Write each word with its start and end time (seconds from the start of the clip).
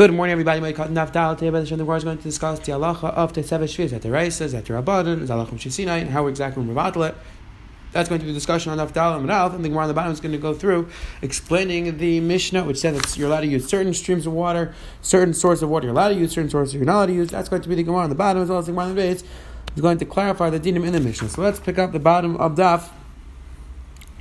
Good 0.00 0.14
morning, 0.14 0.32
everybody. 0.32 0.62
Moed 0.62 0.76
Katan 0.76 0.92
Nafdal 0.92 1.36
today. 1.36 1.50
By 1.50 1.60
the 1.60 1.76
Gemara 1.76 1.96
is 1.98 2.04
going 2.04 2.16
to 2.16 2.22
discuss 2.22 2.58
the 2.60 2.72
halacha 2.72 3.12
of 3.12 3.34
Tesev 3.34 3.60
Shviz 3.64 3.92
at 3.92 4.00
the 4.00 4.08
Reisas, 4.08 4.56
at 4.56 4.64
the 4.64 4.72
Rabbanon, 4.72 5.26
Zalachim 5.26 5.58
Shisinai, 5.58 6.00
and 6.00 6.08
how 6.08 6.26
exactly 6.26 6.64
we 6.64 6.72
revatel 6.72 7.10
it. 7.10 7.14
That's 7.92 8.08
going 8.08 8.18
to 8.18 8.24
be 8.24 8.30
a 8.30 8.34
discussion 8.34 8.72
on 8.72 8.78
Nafdal 8.78 9.18
and 9.18 9.28
Rav, 9.28 9.54
and 9.54 9.62
the 9.62 9.68
Gemara 9.68 9.82
on 9.82 9.88
the 9.88 9.92
bottom 9.92 10.10
is 10.10 10.18
going 10.18 10.32
to 10.32 10.38
go 10.38 10.54
through 10.54 10.88
explaining 11.20 11.98
the 11.98 12.18
Mishnah, 12.20 12.64
which 12.64 12.78
says 12.78 12.98
that 12.98 13.18
you're 13.18 13.28
allowed 13.28 13.42
to 13.42 13.48
use 13.48 13.68
certain 13.68 13.92
streams 13.92 14.26
of 14.26 14.32
water, 14.32 14.74
certain 15.02 15.34
sources 15.34 15.64
of 15.64 15.68
water 15.68 15.84
you're 15.84 15.94
allowed 15.94 16.08
to 16.08 16.14
use, 16.14 16.32
certain 16.32 16.48
sources 16.48 16.74
you're 16.74 16.86
not 16.86 16.94
allowed 16.94 17.06
to 17.08 17.12
use. 17.12 17.28
That's 17.28 17.50
going 17.50 17.60
to 17.60 17.68
be 17.68 17.74
the 17.74 17.82
Gemara 17.82 18.04
on 18.04 18.08
the 18.08 18.14
bottom, 18.14 18.40
as 18.40 18.48
well 18.48 18.60
as 18.60 18.64
the 18.64 18.72
Gemara 18.72 18.86
on 18.86 18.94
the 18.94 19.02
base. 19.02 19.22
Is 19.76 19.82
going 19.82 19.98
to 19.98 20.06
clarify 20.06 20.48
the 20.48 20.58
dinim 20.58 20.86
in 20.86 20.94
the 20.94 21.00
Mishnah. 21.00 21.28
So 21.28 21.42
let's 21.42 21.60
pick 21.60 21.78
up 21.78 21.92
the 21.92 22.00
bottom 22.00 22.38
of 22.38 22.54
Daf. 22.54 22.88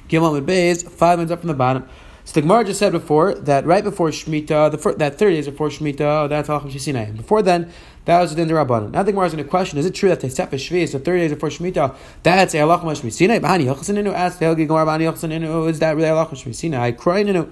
Gimel 0.09 0.45
Beis, 0.45 0.85
five 0.91 1.19
minutes 1.19 1.31
up 1.31 1.39
from 1.39 1.47
the 1.47 1.53
bottom. 1.53 1.87
So 2.29 2.33
the 2.33 2.41
Gemara 2.41 2.63
just 2.63 2.77
said 2.77 2.91
before 2.91 3.33
that 3.33 3.65
right 3.65 3.83
before 3.83 4.09
Shemitah, 4.09 4.69
the 4.69 4.77
first, 4.77 4.99
that 4.99 5.17
30 5.17 5.33
days 5.33 5.45
before 5.47 5.69
Shemitah, 5.69 6.25
oh, 6.25 6.27
that's 6.27 6.47
Halachim 6.47 6.71
Shisinai. 6.71 7.17
Before 7.17 7.41
then, 7.41 7.71
that 8.05 8.21
was 8.21 8.29
within 8.29 8.47
the 8.47 8.53
Rabbanon. 8.53 8.91
Now 8.91 9.01
the 9.01 9.11
Gemara 9.11 9.25
is 9.25 9.33
going 9.33 9.43
to 9.43 9.49
question, 9.49 9.79
is 9.79 9.87
it 9.87 9.95
true 9.95 10.09
that 10.09 10.21
for 10.21 10.27
Shvi, 10.27 10.87
so 10.87 10.99
30 10.99 11.19
days 11.21 11.33
before 11.33 11.49
Shemitah, 11.49 11.95
that's 12.21 12.53
a 12.53 12.57
Halachim 12.57 12.83
Shisinai? 12.83 13.39
Bahani 13.39 13.65
Yochasaninu, 13.65 14.13
ask 14.13 14.37
the 14.37 14.45
Helgi 14.45 14.67
Gemara, 14.67 14.85
Bahani 14.85 15.11
Yochasaninu, 15.11 15.67
is 15.69 15.79
that 15.79 15.95
really 15.95 16.07
Halachim 16.07 16.33
Shisinai? 16.47 16.95
Kroininu. 16.95 17.49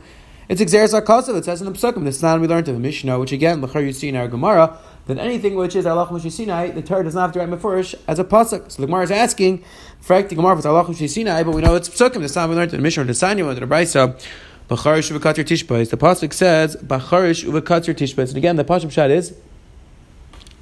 It's 0.48 0.62
Exeris 0.62 0.94
Akasav, 1.02 1.36
it 1.36 1.46
says 1.46 1.60
in 1.60 1.66
the 1.66 1.74
Pesukim, 1.74 2.04
this 2.04 2.18
is 2.18 2.22
not 2.22 2.40
we 2.40 2.48
learned 2.48 2.68
in 2.68 2.76
the 2.76 2.80
Mishnah, 2.80 3.18
which 3.18 3.32
again, 3.32 3.64
Lachar 3.64 3.92
see 3.96 4.10
in 4.10 4.16
our 4.16 4.28
Gemara, 4.28 4.78
that 5.08 5.18
anything 5.18 5.56
which 5.56 5.76
is 5.76 5.88
Allah 5.88 6.20
Sinai, 6.30 6.70
the 6.70 6.84
Torah 6.84 7.04
does 7.04 7.16
not 7.16 7.22
have 7.22 7.32
to 7.32 7.40
write 7.40 7.50
Mefurish 7.50 7.96
as 8.08 8.20
a 8.20 8.24
pasuk. 8.24 8.72
So 8.72 8.84
the 8.84 8.86
Gemara 8.86 9.06
is 9.06 9.12
asking, 9.12 9.64
Frak 10.06 10.30
the 10.30 10.36
Gemara 10.36 10.54
if 10.54 10.60
it's 10.60 10.66
Allah 10.68 10.94
Sinai, 10.94 11.42
but 11.42 11.56
we 11.56 11.64
know 11.64 11.74
it's 11.74 11.90
Pesukim, 11.90 12.20
this 12.20 12.30
is 12.30 12.36
time 12.36 12.52
we 12.52 12.56
learned 12.56 12.74
in 12.74 12.78
the 12.78 12.84
Mishnah, 12.84 13.06
the 13.06 13.14
Sanya, 13.14 13.60
the 13.60 13.66
Brisa, 13.66 14.24
Bacharish 14.70 15.12
uvekatzir 15.12 15.46
tishbais. 15.46 15.90
The 15.90 15.98
pasuk 15.98 16.34
says 16.34 16.76
Bacharish 16.78 17.46
uvekatzir 17.46 17.96
tishbais, 17.96 18.30
and 18.30 18.38
again 18.38 18.56
the 18.58 18.66
pasuk 18.66 18.92
shad 18.92 19.12
is 19.12 19.34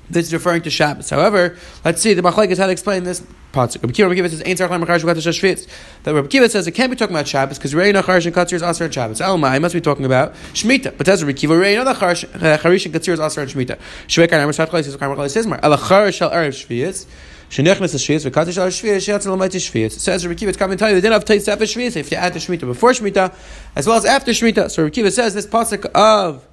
this 0.07 0.27
is 0.27 0.33
referring 0.33 0.61
to 0.61 0.69
Shabbos. 0.69 1.09
However, 1.09 1.57
let's 1.83 2.01
see 2.01 2.13
the 2.13 2.21
Machlek 2.21 2.49
is 2.49 2.59
how 2.59 2.67
to 2.67 2.71
explain 2.71 3.03
this 3.03 3.21
pasuk. 3.51 3.81
Rabbi 3.81 4.13
Kiva 4.13 4.29
says 4.29 4.43
Ein 4.43 4.55
Sarach 4.55 4.79
Macharish 4.79 5.01
uvekatzir 5.01 5.33
shvitz. 5.33 5.67
That 6.03 6.13
Rabbi 6.13 6.27
Kiva 6.27 6.47
says 6.49 6.67
it 6.67 6.73
can't 6.73 6.91
be 6.91 6.95
talking 6.95 7.15
about 7.15 7.27
Shabbos 7.27 7.57
because 7.57 7.73
Rei 7.73 7.91
Nacharish 7.91 8.27
and 8.27 8.35
Katzir 8.35 8.53
is 8.53 8.61
also 8.61 8.85
on 8.85 8.91
Shabbos. 8.91 9.21
Elma, 9.21 9.47
I 9.47 9.57
must 9.57 9.73
be 9.73 9.81
talking 9.81 10.05
about 10.05 10.35
Shemitah. 10.53 10.95
But 10.97 11.07
that's 11.07 11.23
Rabbi 11.23 11.35
Kiva 11.35 11.57
Rei 11.57 11.73
Nacharish 11.75 12.25
and 12.25 12.93
Katzir 12.93 13.13
is 13.13 13.19
also 13.19 13.41
on 13.41 13.47
Shemitah. 13.47 13.79
Shvekar 14.07 14.33
Namar 14.33 14.53
Satchalei 14.53 14.83
says 14.83 14.95
Karmar 14.97 15.15
Chalei 15.15 15.59
Elacharish 15.61 16.13
shall 16.13 16.29
erev 16.29 16.49
shvitz. 16.49 17.07
Shenechnes 17.49 17.91
the 17.91 17.97
shvius, 17.97 18.29
v'katish 18.29 18.57
al 18.57 18.67
shvius, 18.67 18.97
sheyatzal 18.97 19.35
l'mayt 19.35 19.51
shvius. 19.51 19.91
Says 19.91 20.25
Rabbi 20.25 20.37
Kiva, 20.37 20.49
it's 20.49 20.57
coming 20.57 20.77
to 20.77 20.79
tell 20.79 20.89
you, 20.89 20.95
they 20.95 21.01
didn't 21.01 21.13
have 21.13 21.25
to 21.25 21.33
take 21.33 21.41
shvius 21.41 21.95
if 21.95 22.11
you 22.11 22.17
add 22.17 22.33
the 22.33 22.39
shmita 22.39 22.61
before 22.61 22.91
shmita, 22.91 23.33
as 23.75 23.87
well 23.87 23.97
as 23.97 24.05
after 24.05 24.31
shmita. 24.31 24.69
So 24.71 24.83
Rabbi 24.83 24.93
Kiva 24.93 25.11
says 25.11 25.33
this 25.33 25.45
pasuk 25.45 25.85
of 25.93 26.45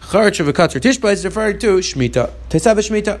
charach 0.00 0.40
of 0.40 0.46
tishba 0.54 1.12
is 1.12 1.24
referring 1.24 1.58
to 1.58 1.78
shmita, 1.78 2.32
tesav 2.48 2.76
shmita. 2.76 3.20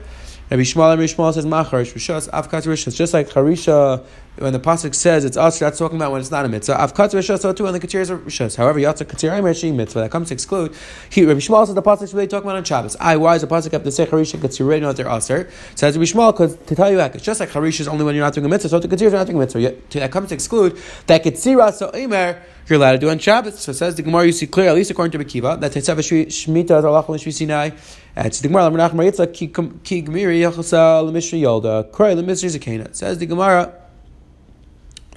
Rabbi 0.50 0.62
Shmuel 0.62 0.96
Rabbi 0.96 1.02
Shmuel 1.02 1.34
says 1.34 1.44
macharish 1.44 1.92
rishas 1.92 2.30
avkat 2.30 2.66
rishas 2.66 2.96
just 2.96 3.12
like 3.12 3.28
harisha 3.28 4.02
when 4.38 4.52
the 4.52 4.60
pasuk 4.60 4.94
says 4.94 5.24
it's 5.24 5.36
us 5.36 5.58
that's 5.58 5.78
talking 5.78 5.96
about 5.96 6.12
when 6.12 6.20
it's 6.20 6.30
not 6.30 6.44
a 6.44 6.48
mitzvah 6.48 6.74
avkat 6.74 7.12
rishas 7.14 7.40
so 7.40 7.52
too 7.52 7.66
and 7.66 7.74
the 7.74 7.80
katir 7.80 8.00
is 8.00 8.10
rishas 8.10 8.56
however 8.56 8.78
yatsa 8.78 9.04
katir 9.04 9.58
she 9.60 9.72
mitzvah 9.72 10.00
that 10.00 10.10
comes 10.10 10.28
to 10.28 10.34
exclude 10.34 10.74
he 11.10 11.24
Rabbi 11.24 11.40
Shmuel 11.40 11.66
says 11.66 11.74
the 11.74 11.82
pasuk 11.82 12.02
is 12.02 12.14
really 12.14 12.26
talking 12.26 12.48
about 12.48 12.56
on 12.56 12.64
Shabbos 12.64 12.96
I 13.00 13.16
why 13.16 13.36
is 13.36 13.42
the 13.42 13.48
pasuk 13.48 13.72
have 13.72 13.84
to 13.84 13.92
say 13.92 14.06
harisha 14.06 14.38
katir 14.38 14.62
already 14.62 14.82
know 14.82 14.92
that 14.92 15.02
they're 15.02 15.12
aser 15.12 15.50
says 15.74 15.96
Rabbi 15.96 16.04
Shmuel 16.04 16.32
because 16.32 16.56
to 16.56 16.74
tell 16.74 16.90
you 16.90 16.96
that 16.98 17.14
it's 17.14 17.24
just 17.24 17.40
like 17.40 17.50
harish 17.50 17.80
is 17.80 17.88
only 17.88 18.04
when 18.04 18.14
you're 18.14 18.24
not 18.24 18.34
doing 18.34 18.46
a 18.46 18.48
mitzvah 18.48 18.68
so 18.68 18.78
the 18.78 18.88
katir 18.88 19.06
is 19.06 19.12
not 19.12 19.26
doing 19.26 19.36
a 19.36 19.40
mitzvah 19.40 19.74
that 19.98 20.12
comes 20.12 20.28
to 20.28 20.34
exclude 20.34 20.78
that 21.06 21.24
katir 21.24 21.72
so 21.72 21.90
aimer 21.94 22.40
you're 22.68 22.76
allowed 22.76 22.92
to 22.92 22.98
do 22.98 23.08
on 23.08 23.18
Shabbos. 23.18 23.58
So 23.58 23.72
says 23.72 23.94
the 23.94 24.02
Gemara, 24.02 24.26
you 24.26 24.32
see 24.32 24.46
clear, 24.46 24.68
at 24.68 24.74
least 24.74 24.90
according 24.90 25.18
to 25.18 25.24
Bekiva, 25.24 25.58
that 25.60 25.72
Tetzava 25.72 26.00
Shmita 26.00 26.78
is 26.78 26.84
Allah 26.84 27.02
Shvi 27.02 27.32
Sinai. 27.32 27.70
It's 28.16 28.40
the 28.40 28.48
Gemara, 28.48 28.70
Menachem 28.70 28.92
Yitzchak, 28.92 29.32
Ki 29.32 30.02
Gemiri, 30.02 30.40
Yachasa, 30.40 31.02
Lemishri 31.02 31.40
Yolda, 31.40 31.90
Kroy, 31.90 32.14
Lemishri 32.14 32.58
Zakena. 32.58 32.94
Says 32.94 33.18
the 33.18 33.26
Gemara, 33.26 33.72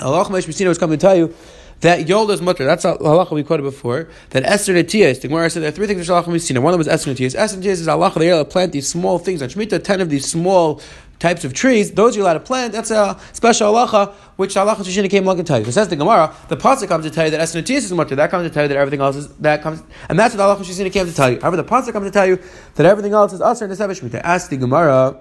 Allah 0.01 0.25
Shvi 0.25 0.53
Sinai 0.53 0.69
was 0.69 0.78
coming 0.78 0.97
to 0.97 1.01
tell 1.01 1.16
you 1.16 1.34
that 1.81 2.07
Yolda's 2.07 2.41
mutter, 2.41 2.63
that's 2.63 2.85
a 2.85 2.94
halacha 2.95 3.31
we 3.31 3.44
quoted 3.44 3.63
before, 3.63 4.09
that 4.31 4.44
Esther 4.44 4.73
Netiyas, 4.73 5.22
the 5.22 5.28
Gemara 5.28 5.50
said 5.50 5.63
there 5.63 5.69
are 5.69 5.72
three 5.72 5.88
things 5.88 6.07
halacha 6.07 6.28
we've. 6.28 6.63
One 6.63 6.73
of 6.73 6.73
them 6.73 6.78
was 6.79 6.88
Esther 6.88 7.12
Netiyas. 7.12 7.35
Esther 7.35 7.59
Netiyas 7.59 7.72
is 7.72 7.88
halacha, 7.88 8.16
they're 8.16 8.34
allowed 8.34 8.44
to 8.44 8.50
plant 8.50 8.72
these 8.72 8.88
small 8.88 9.17
things 9.17 9.41
on 9.41 9.50
Shemitah, 9.50 9.84
ten 9.84 10.00
of 10.00 10.09
these 10.09 10.29
small 10.29 10.81
types 11.17 11.44
of 11.44 11.53
trees, 11.53 11.91
those 11.91 12.16
you're 12.16 12.23
allowed 12.23 12.34
to 12.34 12.40
plant. 12.40 12.73
That's 12.73 12.91
a 12.91 13.19
special 13.34 13.73
halacha, 13.73 14.13
which 14.35 14.56
halacha 14.56 14.78
Shishina 14.78 15.09
came 15.09 15.23
along 15.23 15.40
and 15.40 15.47
tell 15.47 15.59
you. 15.59 15.66
It 15.66 15.72
says 15.72 15.88
the 15.88 15.95
Gemara, 15.95 16.35
the 16.50 16.57
pasuk 16.57 16.88
comes 16.88 17.06
to 17.06 17.11
tell 17.11 17.25
you 17.25 17.31
that 17.31 17.40
Esther 17.40 17.61
Esnatias 17.61 17.78
is 17.78 17.91
mutter. 17.91 18.16
That 18.16 18.29
comes 18.29 18.47
to 18.47 18.53
tell 18.53 18.63
you 18.63 18.69
that 18.69 18.78
everything 18.78 19.01
else 19.01 19.16
is 19.16 19.28
that 19.38 19.61
comes, 19.61 19.81
and 20.09 20.19
that's 20.19 20.35
what 20.35 20.57
halacha 20.57 20.63
Shishina 20.63 20.91
came 20.91 21.07
to 21.07 21.13
tell 21.13 21.31
you. 21.31 21.40
However, 21.40 21.57
the 21.57 21.63
pasuk 21.63 21.94
comes 21.94 22.07
to 22.07 22.11
tell 22.11 22.28
you 22.28 22.40
that 22.75 22.85
everything 22.85 23.13
else 23.13 23.34
is 23.34 23.41
usher 23.41 23.66
and 23.66 23.73
the 23.73 23.78
Shemitah. 23.78 24.22
Ask 24.23 24.50
the 24.50 24.57
Gemara. 24.57 25.19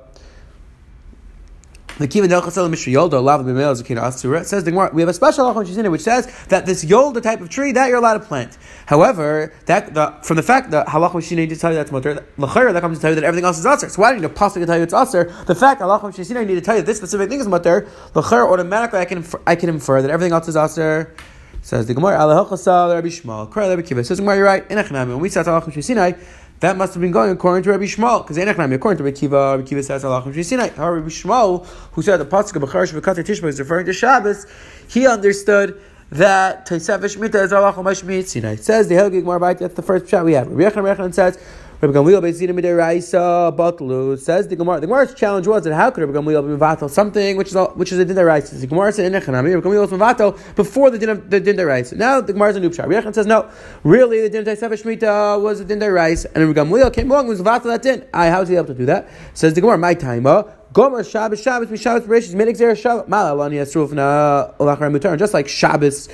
The 2.00 2.08
Kiva 2.08 2.28
Nelchasel 2.28 2.66
Mishri 2.70 2.94
Yolda 2.94 3.22
Lav 3.22 3.42
Bimel 3.42 3.78
Zakina 3.78 4.00
Asura 4.00 4.42
says 4.42 4.64
the 4.64 4.70
Gemara. 4.70 4.88
We 4.94 5.02
have 5.02 5.10
a 5.10 5.12
special 5.12 5.44
halacha 5.44 5.66
Shishina 5.66 5.90
which 5.90 6.00
says 6.00 6.34
that 6.46 6.64
this 6.64 6.82
Yolda 6.82 7.22
type 7.22 7.42
of 7.42 7.50
tree 7.50 7.72
that 7.72 7.88
you're 7.88 7.98
allowed 7.98 8.14
to 8.14 8.20
plant. 8.20 8.56
However, 8.86 9.52
that 9.66 9.92
the, 9.92 10.16
from 10.22 10.38
the 10.38 10.42
fact 10.42 10.70
that 10.70 10.86
halacha 10.86 11.12
Shishina 11.16 11.46
to 11.46 11.56
tell 11.56 11.72
you 11.72 11.76
that's 11.76 11.92
mutter, 11.92 12.24
lachera 12.38 12.72
that 12.72 12.80
comes 12.80 12.96
to 12.96 13.02
tell 13.02 13.10
you 13.10 13.16
that 13.16 13.24
everything 13.24 13.44
else 13.44 13.58
is 13.58 13.66
aser. 13.66 13.90
So 13.90 14.00
why 14.00 14.14
do 14.14 14.22
you 14.22 14.26
to 14.26 14.66
tell 14.66 14.78
you 14.78 14.82
it's 14.84 14.94
aser? 14.94 15.24
The 15.46 15.54
fact 15.54 15.82
halacha 15.82 16.04
Shishina 16.04 16.46
need 16.46 16.54
to 16.54 16.62
tell 16.62 16.74
you 16.74 16.80
this 16.80 16.96
specific 16.96 17.28
thing 17.28 17.40
is 17.40 17.46
mutter, 17.46 17.86
lachera 18.14 18.50
automatically 18.50 18.98
I 18.98 19.04
can 19.04 19.18
infer, 19.18 19.40
I 19.46 19.54
can 19.54 19.68
infer 19.68 20.00
that 20.00 20.10
everything 20.10 20.32
else 20.32 20.48
is 20.48 20.56
aser. 20.56 21.14
Says 21.60 21.86
the 21.86 21.92
Gemara, 21.92 22.18
Allah 22.18 22.44
Rabbi 22.48 23.08
Shmuel, 23.08 23.54
Rabbi 23.54 23.82
Kiva. 23.82 24.02
Says 24.02 24.16
the 24.16 24.22
Gemara, 24.22 24.36
you're 24.36 24.46
right. 24.46 24.66
When 24.66 25.18
we 25.18 25.28
said 25.28 25.44
halacha 25.44 25.64
Shishina. 25.64 26.18
That 26.60 26.76
must 26.76 26.92
have 26.92 27.00
been 27.00 27.10
going 27.10 27.30
according 27.30 27.62
to 27.64 27.70
Rabbi 27.70 27.84
Shmuel, 27.84 28.22
because 28.22 28.36
according 28.36 28.98
to 28.98 29.04
Rabbi 29.04 29.16
Kiva, 29.16 29.56
Rabbi 29.56 29.62
Kiva 29.62 29.82
says 29.82 30.04
Allah 30.04 30.22
Sinai. 30.42 30.68
However, 30.68 30.96
Rabbi 30.96 31.08
Shmuel, 31.08 31.66
who 31.92 32.02
said 32.02 32.18
the 32.18 32.26
pasuk 32.26 32.56
of 32.56 32.62
Becharish 32.62 32.92
V'Kater 32.92 33.24
Tishma 33.24 33.48
is 33.48 33.58
referring 33.58 33.86
to 33.86 33.94
Shabbos, 33.94 34.46
he 34.86 35.06
understood 35.06 35.80
that 36.10 36.66
Teisef 36.66 36.98
Shmita 36.98 37.42
is 37.44 37.52
Allah 37.54 37.72
Shmit 37.72 38.26
Sinai. 38.26 38.52
It 38.52 38.64
says 38.64 38.88
the 38.88 38.94
Helgig 38.94 39.24
Marbait. 39.24 39.58
That's 39.58 39.74
the 39.74 39.82
first 39.82 40.06
shot 40.08 40.26
we 40.26 40.34
have. 40.34 40.48
Rabbi 40.48 40.94
Yechon 40.94 41.14
says. 41.14 41.38
Rabbi 41.82 41.94
Gamliel 41.94 42.20
Beizina 42.20 42.50
Midiraisa 42.50 43.56
Batlu 43.56 44.18
says 44.18 44.46
the 44.46 44.54
Gemara. 44.54 44.80
The 44.80 44.86
Gemara's 44.86 45.14
challenge 45.14 45.46
was 45.46 45.64
that 45.64 45.72
how 45.72 45.90
could 45.90 46.02
Rabbi 46.06 46.12
Gamliel 46.12 46.46
be 46.46 46.54
Mivatel 46.54 46.90
something 46.90 47.38
which 47.38 47.48
is 47.48 47.54
a, 47.54 47.68
which 47.68 47.90
is 47.90 47.98
a 47.98 48.04
din 48.04 48.16
The 48.16 48.66
Gemara 48.68 48.92
said 48.92 49.10
in 49.10 49.18
Echanami 49.18 49.54
Rabbi 49.54 49.66
Gamliel 49.66 49.88
was 49.88 49.90
Mivatel 49.90 50.54
before 50.56 50.90
the 50.90 50.98
din 50.98 51.26
the 51.30 51.40
din 51.40 51.56
Now 51.98 52.20
the 52.20 52.34
Gemara's 52.34 52.56
a 52.56 52.60
new 52.60 52.68
Rabbi 52.68 52.92
Yechon 52.92 53.14
says 53.14 53.24
no, 53.24 53.50
really 53.82 54.20
the 54.20 54.28
din 54.28 54.44
Teisef 54.44 54.70
Shmita 54.72 55.40
was 55.40 55.60
a 55.60 55.64
din 55.64 55.78
Rice, 55.78 56.26
and 56.26 56.54
Rabbi 56.54 56.60
Gamliel 56.60 56.92
came 56.92 57.10
along 57.10 57.20
and 57.20 57.28
was 57.30 57.40
Mivatel 57.40 57.64
that 57.64 57.80
din. 57.80 58.04
I 58.12 58.28
how 58.28 58.42
is 58.42 58.50
he 58.50 58.56
able 58.56 58.66
to 58.66 58.74
do 58.74 58.84
that? 58.84 59.08
Says 59.32 59.54
the 59.54 59.62
Gemara, 59.62 59.78
my 59.78 59.94
timer. 59.94 60.54
Gomer 60.74 61.02
Shabbos 61.02 61.40
Shabbos 61.40 61.70
we 61.70 61.78
Shabbos 61.78 62.06
Bereshis 62.06 62.34
Minik 62.34 62.56
Zer 62.58 62.76
Shabbos 62.76 63.08
Malalani 63.08 63.54
Yasrufna 63.54 64.54
Olachar 64.58 64.94
Mutar. 64.94 65.18
Just 65.18 65.32
like 65.32 65.48
Shabbos, 65.48 66.08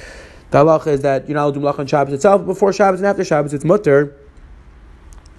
the 0.53 0.59
halacha 0.59 0.87
is 0.87 1.03
that 1.03 1.29
you're 1.29 1.35
not 1.35 1.47
allowed 1.47 1.55
to 1.55 1.61
do 1.61 1.67
on 1.67 1.87
Shabbos 1.89 2.15
itself 2.15 2.47
before 2.47 2.73
Shabbos 2.73 3.01
and 3.01 3.07
after 3.09 3.25
Shabbos 3.25 3.53
it's 3.53 3.65
mutter. 3.65 4.17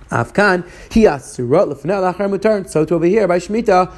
Afkan, 0.10 0.70
he 0.92 1.06
asura 1.06 1.66
lefnei 1.66 2.14
lachar 2.14 2.30
mutar. 2.30 2.68
So 2.70 2.86
to 2.86 2.96
over 2.96 3.06
here 3.06 3.28
by 3.28 3.40
Shemitah, 3.40 3.92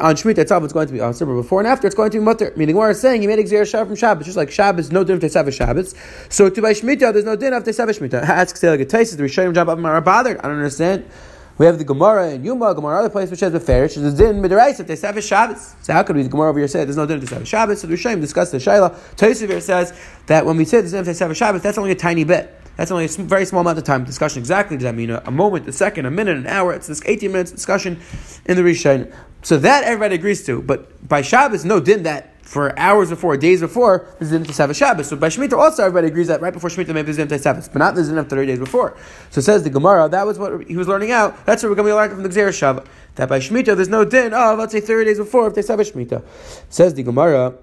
on 0.00 0.14
Shemitah 0.14 0.38
itself 0.38 0.64
it's 0.64 0.72
going 0.72 0.86
to 0.86 0.92
be 0.92 1.00
oh, 1.00 1.08
answer, 1.08 1.26
but 1.26 1.34
before 1.34 1.60
and 1.60 1.68
after 1.68 1.86
it's 1.86 1.96
going 1.96 2.10
to 2.10 2.18
be 2.18 2.24
mutter. 2.24 2.52
Meaning, 2.56 2.76
we're 2.76 2.94
saying 2.94 3.20
he 3.20 3.26
made 3.26 3.38
exer 3.38 3.62
shav 3.62 3.86
from 3.86 3.96
Shabbos, 3.96 4.24
just 4.24 4.36
like 4.36 4.50
Shabbos, 4.50 4.90
no 4.92 5.04
din 5.04 5.16
of 5.16 5.22
Tesava 5.22 5.52
Shabbos. 5.52 5.94
So 6.28 6.48
to 6.48 6.62
by 6.62 6.72
Shemitah, 6.72 7.12
there's 7.12 7.24
no 7.24 7.36
din 7.36 7.52
of 7.52 7.64
Tesava 7.64 7.90
Shemitah. 7.90 8.22
Asks 8.22 8.60
the 8.60 8.68
Taisis, 8.68 9.16
the 9.16 9.22
Rishayim 9.22 9.56
up 9.56 9.68
and 9.68 9.86
are 9.86 10.00
bothered. 10.00 10.38
I 10.38 10.42
don't 10.42 10.56
understand. 10.56 11.08
We 11.56 11.66
have 11.66 11.78
the 11.78 11.84
Gemara 11.84 12.32
in 12.32 12.44
Yuma, 12.44 12.74
Gemara 12.74 12.98
other 12.98 13.10
place 13.10 13.30
which 13.30 13.38
has 13.40 13.52
the 13.52 13.60
fair, 13.60 13.82
which 13.84 13.96
is 13.96 14.14
din 14.14 14.42
midarais 14.42 14.80
if 14.80 14.88
they 14.88 14.96
have 15.06 15.22
Shabbos. 15.22 15.76
So 15.82 15.92
how 15.92 16.02
could 16.02 16.16
we 16.16 16.22
the 16.22 16.28
Gemara 16.28 16.50
over 16.50 16.58
here 16.58 16.66
say 16.66 16.84
there's 16.84 16.96
no 16.96 17.06
din 17.06 17.22
if 17.22 17.30
they 17.30 17.36
have 17.36 17.46
Shabbos? 17.46 17.80
So 17.80 17.86
the 17.86 17.94
Rishayim 17.94 18.20
discuss 18.20 18.50
the 18.50 18.58
Shaila. 18.58 18.92
Taisivir 19.14 19.62
says 19.62 19.96
that 20.26 20.44
when 20.44 20.56
we 20.56 20.64
say 20.64 20.80
there's 20.80 20.90
din 20.90 21.06
if 21.06 21.18
they 21.18 21.34
Shabbos, 21.34 21.62
that's 21.62 21.78
only 21.78 21.92
a 21.92 21.96
tiny 21.96 22.24
bit. 22.24 22.60
That's 22.76 22.90
only 22.90 23.04
a 23.04 23.08
very 23.08 23.44
small 23.44 23.60
amount 23.60 23.78
of 23.78 23.84
time 23.84 24.04
discussion. 24.04 24.40
Exactly 24.40 24.76
does 24.76 24.84
that 24.84 24.94
mean 24.94 25.10
a, 25.10 25.22
a, 25.26 25.30
moment, 25.30 25.68
a 25.68 25.72
second, 25.72 26.06
a 26.06 26.10
minute, 26.10 26.36
an 26.36 26.46
hour? 26.46 26.72
It's 26.72 26.86
this 26.86 27.02
18 27.04 27.30
minutes 27.30 27.50
discussion 27.52 28.00
in 28.46 28.56
the 28.56 28.62
Rishon. 28.62 29.12
So 29.42 29.58
that 29.58 29.84
everybody 29.84 30.14
agrees 30.14 30.44
to. 30.46 30.62
But 30.62 31.06
by 31.06 31.22
Shabbos, 31.22 31.64
no 31.64 31.78
din 31.78 32.04
that 32.04 32.34
for 32.44 32.78
hours 32.78 33.08
before, 33.10 33.36
days 33.36 33.60
before, 33.60 34.06
there's 34.18 34.30
din 34.30 34.44
to 34.44 34.70
a 34.70 34.74
Shabbos. 34.74 35.08
So 35.08 35.16
by 35.16 35.28
Shemitah 35.28 35.58
also 35.58 35.82
everybody 35.84 36.08
agrees 36.08 36.28
that 36.28 36.40
right 36.40 36.52
before 36.52 36.70
Shemitah 36.70 36.94
maybe 36.94 37.12
din 37.12 37.28
to 37.28 37.38
Shabbos, 37.38 37.68
but 37.68 37.78
not 37.78 37.94
there's 37.94 38.08
din 38.08 38.22
30 38.22 38.46
days 38.46 38.58
before. 38.58 38.96
So 39.30 39.40
says 39.40 39.62
the 39.62 39.70
Gemara, 39.70 40.08
that 40.08 40.26
was 40.26 40.38
what 40.38 40.66
he 40.66 40.76
was 40.76 40.88
learning 40.88 41.10
out. 41.10 41.46
That's 41.46 41.62
what 41.62 41.70
we're 41.70 41.76
going 41.76 41.86
to 41.86 41.92
be 41.92 41.94
learning 41.94 42.16
from 42.16 42.22
the 42.22 42.28
Gzer 42.28 42.48
Shabbat. 42.48 42.86
That 43.14 43.28
by 43.28 43.38
Shemitah 43.38 43.76
there's 43.76 43.88
no 43.88 44.04
din 44.04 44.34
of, 44.34 44.58
let's 44.58 44.72
say 44.72 44.80
30 44.80 45.04
days 45.04 45.18
before 45.18 45.46
if 45.46 45.54
they 45.54 45.62
have 45.62 45.80
a 45.80 45.84
Shemitah. 45.84 46.22
Says 46.68 46.94
the 46.94 47.02
Gemara, 47.02 47.54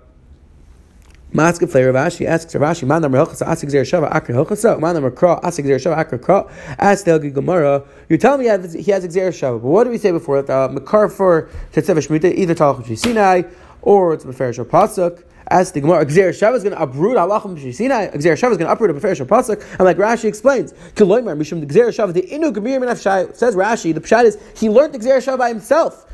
Mask 1.33 1.61
of 1.61 1.73
Rav 1.73 1.95
Ashi 1.95 2.25
asks 2.25 2.53
Rashi, 2.55 2.85
Man 2.85 3.01
number 3.01 3.17
Hilchasa 3.17 3.47
Asik 3.47 3.69
Zer 3.69 3.83
Shava 3.83 4.13
Akra 4.13 4.35
Hilchasa, 4.35 4.77
Man 4.77 4.95
number 4.95 5.09
Kra 5.09 5.41
Asik 5.41 5.65
Zer 5.65 5.77
Shava 5.77 5.97
Akra 5.97 6.19
Kra. 6.19 6.51
Ask 6.77 7.05
the 7.05 7.19
Gemara, 7.19 7.85
you're 8.09 8.19
telling 8.19 8.39
me 8.39 8.45
he 8.45 8.91
has, 8.91 9.07
Xer 9.07 9.29
Shava, 9.29 9.61
but 9.61 9.69
what 9.69 9.85
did 9.85 9.91
we 9.91 9.97
say 9.97 10.11
before? 10.11 10.41
The 10.41 10.53
uh, 10.53 10.67
Makar 10.67 11.07
for 11.07 11.49
Tetzev 11.71 11.95
Shmita, 12.05 12.33
either 12.35 12.53
Talach 12.53 12.97
Sinai 12.97 13.43
or 13.81 14.13
it's 14.13 14.25
Meferish 14.25 14.59
or 14.59 14.65
Pasuk. 14.65 15.23
Ask 15.49 15.73
the 15.73 15.79
Gemara, 15.79 16.05
Gzer 16.05 16.31
Shav 16.31 16.53
is 16.53 16.63
going 16.63 16.75
to 16.75 16.81
uproot 16.81 17.15
Halachim 17.15 17.73
Sinai. 17.73 18.07
Gzer 18.07 18.33
Shav 18.33 18.51
is 18.51 18.57
going 18.57 18.67
to 18.67 18.71
uproot 18.71 18.89
a 18.89 18.93
Beferish 18.93 19.25
Pasuk. 19.25 19.61
And 19.71 19.85
like 19.85 19.95
Rashi 19.95 20.25
explains, 20.25 20.73
Kiloimar 20.95 21.37
Mishum 21.37 21.65
Gzer 21.65 21.87
Shav 21.87 22.11
the 22.11 22.23
Inu 22.23 22.53
Gemir 22.53 22.81
Min 22.81 22.93
Says 22.97 23.55
Rashi, 23.55 23.93
the 23.93 24.01
Pshat 24.01 24.25
is 24.25 24.37
he 24.57 24.69
learned 24.69 24.93
the 24.93 24.99
Gzer 24.99 25.37
by 25.37 25.47
himself. 25.47 26.07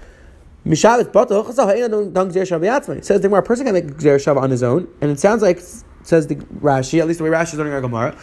Gzer 0.67 2.43
Shav 2.45 2.61
Yatzmai. 2.61 3.03
Says 3.03 3.21
the 3.21 3.27
Gemara, 3.27 3.41
a 3.41 3.45
person 3.45 3.65
can 3.65 3.73
make 3.73 3.85
Gzer 3.85 4.37
on 4.37 4.49
his 4.49 4.63
own, 4.63 4.87
and 5.01 5.11
it 5.11 5.19
sounds 5.19 5.41
like 5.41 5.59
says 6.03 6.27
the 6.27 6.35
Rashi, 6.35 6.99
at 6.99 7.07
least 7.07 7.19
the 7.19 7.23
way 7.25 7.29
Rashi 7.29 7.53
is 7.53 7.55
learning 7.55 7.73
our 7.73 7.81
Gemara, 7.81 8.17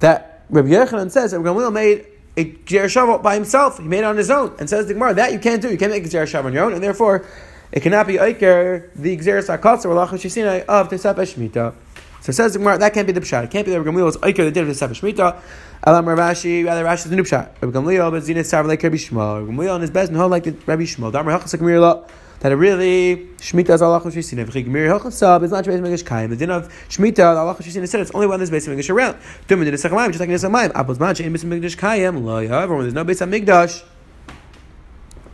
that 0.00 0.44
Rabbi 0.50 0.68
Yochanan 0.68 1.10
says 1.10 1.30
that 1.30 1.40
Gamliel 1.40 1.72
made 1.72 2.06
a 2.36 2.44
Jer 2.64 2.88
by 3.18 3.34
himself. 3.34 3.78
He 3.78 3.84
made 3.84 3.98
it 3.98 4.04
on 4.04 4.16
his 4.16 4.30
own. 4.30 4.54
And 4.58 4.68
says 4.68 4.86
the 4.86 4.94
Gemara, 4.94 5.14
that 5.14 5.32
you 5.32 5.38
can't 5.38 5.62
do. 5.62 5.70
You 5.70 5.78
can't 5.78 5.92
make 5.92 6.04
a 6.04 6.08
Jer 6.08 6.26
on 6.38 6.52
your 6.52 6.64
own, 6.64 6.74
and 6.74 6.82
therefore 6.82 7.26
it 7.72 7.80
cannot 7.80 8.06
be 8.06 8.14
Iker, 8.14 8.90
the 8.94 9.16
Akatsa, 9.16 9.86
or 9.86 9.98
of 9.98 10.10
Tesepa 10.10 11.14
Shemitah. 11.14 11.74
So 12.20 12.32
says 12.32 12.52
the 12.52 12.58
Gemara, 12.58 12.78
that 12.78 12.92
can't 12.92 13.06
be 13.06 13.12
the 13.12 13.20
Pshat. 13.20 13.44
It 13.44 13.50
can't 13.50 13.64
be 13.64 13.72
that 13.72 13.82
Gamliel 13.82 14.04
was 14.04 14.16
Iker, 14.18 14.36
the 14.36 14.50
did 14.50 14.68
of 14.68 14.76
Tesepa 14.76 14.90
Shemitah. 14.90 15.40
Alam 15.82 16.04
Ravashi, 16.04 16.64
rather 16.64 16.84
Rashi 16.84 17.04
is 17.04 17.10
the 17.10 17.16
new 17.16 17.22
Pshat. 17.22 17.48
Rabbi 17.62 17.78
Gamliel, 17.78 18.10
but 18.10 18.22
Zinit 18.22 18.44
Sav 18.44 18.66
like 18.66 18.82
Rabbi 18.82 18.96
Shmuel. 18.96 19.46
Rabbi 19.46 19.52
Gamliel 19.52 19.74
on 19.74 19.80
his 19.80 19.90
best 19.90 20.12
and 20.12 20.30
like 20.30 20.44
the 20.44 20.52
Rabbi 20.66 20.82
Shmuel. 20.82 21.10
Damar 21.10 21.38
Hachasak 21.38 21.60
Mirla 21.60 22.06
that 22.40 22.52
it 22.52 22.56
really 22.56 23.28
Shemitah 23.38 23.70
is 23.70 23.82
Allah 23.82 24.00
Shisina. 24.00 24.44
V'chigmir 24.46 24.98
Hilchasab 24.98 25.42
is 25.42 25.50
not 25.50 25.64
Beis 25.64 25.80
Megish 25.80 26.04
Kaim. 26.04 26.30
The 26.30 26.36
din 26.36 26.50
of 26.50 26.70
Shemitah 26.88 27.36
Allah 27.36 27.54
Shisina 27.54 27.88
said 27.88 28.00
it's 28.00 28.10
only 28.12 28.26
when 28.26 28.38
there's 28.38 28.50
Beis 28.50 28.68
Megish 28.68 28.90
around. 28.90 29.16
Dum 29.46 29.64
din 29.64 29.72
Nesach 29.72 30.06
just 30.08 30.20
like 30.20 30.28
Nesach 30.28 30.50
Mayim. 30.50 30.72
Apples 30.74 30.98
man 30.98 31.14
shein 31.14 31.32
Beis 31.34 31.44
Megish 31.44 31.78
Kaim. 31.78 32.24
Lo. 32.24 32.46
However, 32.46 32.76
when 32.76 32.84
there's 32.84 32.94
no 32.94 33.04
Beis 33.04 33.26
Hamikdash, 33.26 33.82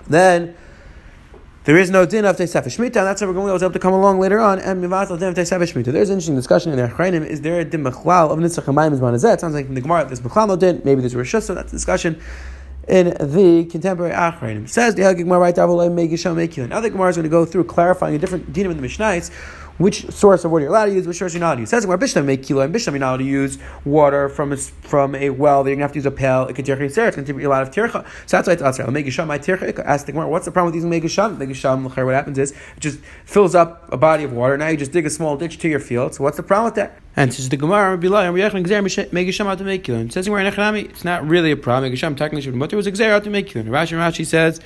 then 0.08 0.56
there 1.66 1.76
is 1.76 1.90
no 1.90 2.06
din 2.06 2.24
of 2.24 2.36
Teisef 2.36 2.62
Shemitah, 2.62 2.84
and 2.84 2.92
that's 2.94 3.20
what 3.20 3.26
we're 3.26 3.34
going 3.34 3.52
to 3.52 3.58
be 3.58 3.64
able 3.64 3.72
to 3.72 3.78
come 3.80 3.92
along 3.92 4.20
later 4.20 4.38
on. 4.38 4.60
And 4.60 4.82
Mivatal 4.82 5.18
din 5.18 5.30
of 5.30 5.34
Teisef 5.34 5.58
Shemitah. 5.60 5.92
There's 5.92 6.10
an 6.10 6.14
interesting 6.14 6.36
discussion 6.36 6.70
in 6.70 6.78
the 6.78 6.86
Achrayim. 6.86 7.26
Is 7.26 7.40
there 7.40 7.58
a 7.58 7.64
din 7.64 7.82
Mechlal 7.82 8.30
of 8.30 8.38
Nitzach 8.38 8.64
Hamayim 8.64 8.92
is 8.92 9.00
Manazet? 9.00 9.34
It 9.34 9.40
sounds 9.40 9.54
like 9.54 9.66
in 9.66 9.74
the 9.74 9.80
Gemara 9.80 10.04
there's 10.04 10.20
Mechlal 10.20 10.46
no 10.46 10.54
din. 10.54 10.80
Maybe 10.84 11.00
there's 11.00 11.14
Rishus. 11.14 11.42
So 11.42 11.54
that's 11.54 11.72
a 11.72 11.76
discussion 11.76 12.22
in 12.86 13.08
the 13.20 13.64
contemporary 13.68 14.14
Achronim. 14.14 14.68
Says 14.68 14.94
the 14.94 15.12
Gemara 15.12 15.40
right 15.40 15.56
Now 15.56 16.80
the 16.80 16.90
Gemara 16.90 17.08
is 17.08 17.16
going 17.16 17.24
to 17.24 17.28
go 17.28 17.44
through 17.44 17.64
clarifying 17.64 18.14
a 18.14 18.18
different 18.18 18.52
dinim 18.52 18.70
in 18.70 18.80
the 18.80 18.86
Mishnayos 18.86 19.32
which 19.78 20.08
source 20.10 20.44
of 20.44 20.50
water 20.50 20.64
you're 20.64 20.70
allowed 20.70 20.86
to 20.86 20.92
use, 20.92 21.06
which 21.06 21.18
source 21.18 21.34
you're 21.34 21.40
not 21.40 21.48
allowed 21.48 21.54
to 21.56 21.60
use. 21.62 21.70
Says 21.70 21.86
where 21.86 21.98
make 22.22 22.42
kilo 22.42 22.62
and 22.62 22.74
Bishlam 22.74 22.92
you're 22.92 22.98
not 22.98 23.10
allowed 23.10 23.16
to 23.18 23.24
use 23.24 23.58
water 23.84 24.28
from 24.28 24.52
a, 24.52 24.56
from 24.56 25.14
a 25.14 25.30
well. 25.30 25.64
They're 25.64 25.72
going 25.72 25.78
to 25.80 25.84
have 25.84 25.92
to 25.92 25.98
use 25.98 26.06
a 26.06 26.10
pail. 26.10 26.46
It 26.46 26.54
could 26.54 26.64
tircha 26.64 26.82
It's 26.82 26.96
going 26.96 27.24
to 27.24 27.34
be 27.34 27.44
a 27.44 27.48
lot 27.48 27.62
of 27.62 27.70
tircha. 27.70 28.06
So 28.26 28.36
that's 28.36 28.48
why 28.48 28.54
it's 28.54 28.62
asr. 28.62 28.90
Make 28.90 29.10
sham 29.12 29.28
my 29.28 29.38
tircha. 29.38 29.78
Ask 29.84 30.06
the 30.06 30.12
Gemara, 30.12 30.28
what's 30.28 30.44
the 30.46 30.50
problem 30.50 30.72
with 30.72 30.76
using 30.76 30.90
make 30.90 31.08
sham? 31.08 31.38
Make 31.38 31.54
sham. 31.54 31.84
What 31.84 31.94
happens 31.94 32.38
is 32.38 32.52
it 32.52 32.80
just 32.80 32.98
fills 33.24 33.54
up 33.54 33.92
a 33.92 33.96
body 33.96 34.24
of 34.24 34.32
water. 34.32 34.56
Now 34.56 34.68
you 34.68 34.76
just 34.76 34.92
dig 34.92 35.06
a 35.06 35.10
small 35.10 35.36
ditch 35.36 35.58
to 35.58 35.68
your 35.68 35.80
field. 35.80 36.14
So 36.14 36.24
what's 36.24 36.36
the 36.36 36.42
problem 36.42 36.66
with 36.66 36.74
that? 36.76 36.98
And 37.18 37.32
says 37.32 37.48
the 37.48 37.56
Gemara, 37.56 37.96
it 37.96 38.02
says 40.12 40.28
we're 40.28 40.40
in 40.40 40.52
Echanami. 40.52 40.84
It's 40.90 41.04
not 41.04 41.26
really 41.26 41.50
a 41.50 41.56
problem. 41.56 41.90
Make 41.90 41.98
sham 41.98 42.14
technically 42.14 42.42
should, 42.42 42.70
there 42.70 42.76
was 42.76 42.86
a 42.86 42.92
gzera 42.92 43.22
to 43.22 43.30
make 43.30 43.48
kilon. 43.48 43.64
Rashi 43.64 43.96
Rashi 43.96 44.26
says. 44.26 44.60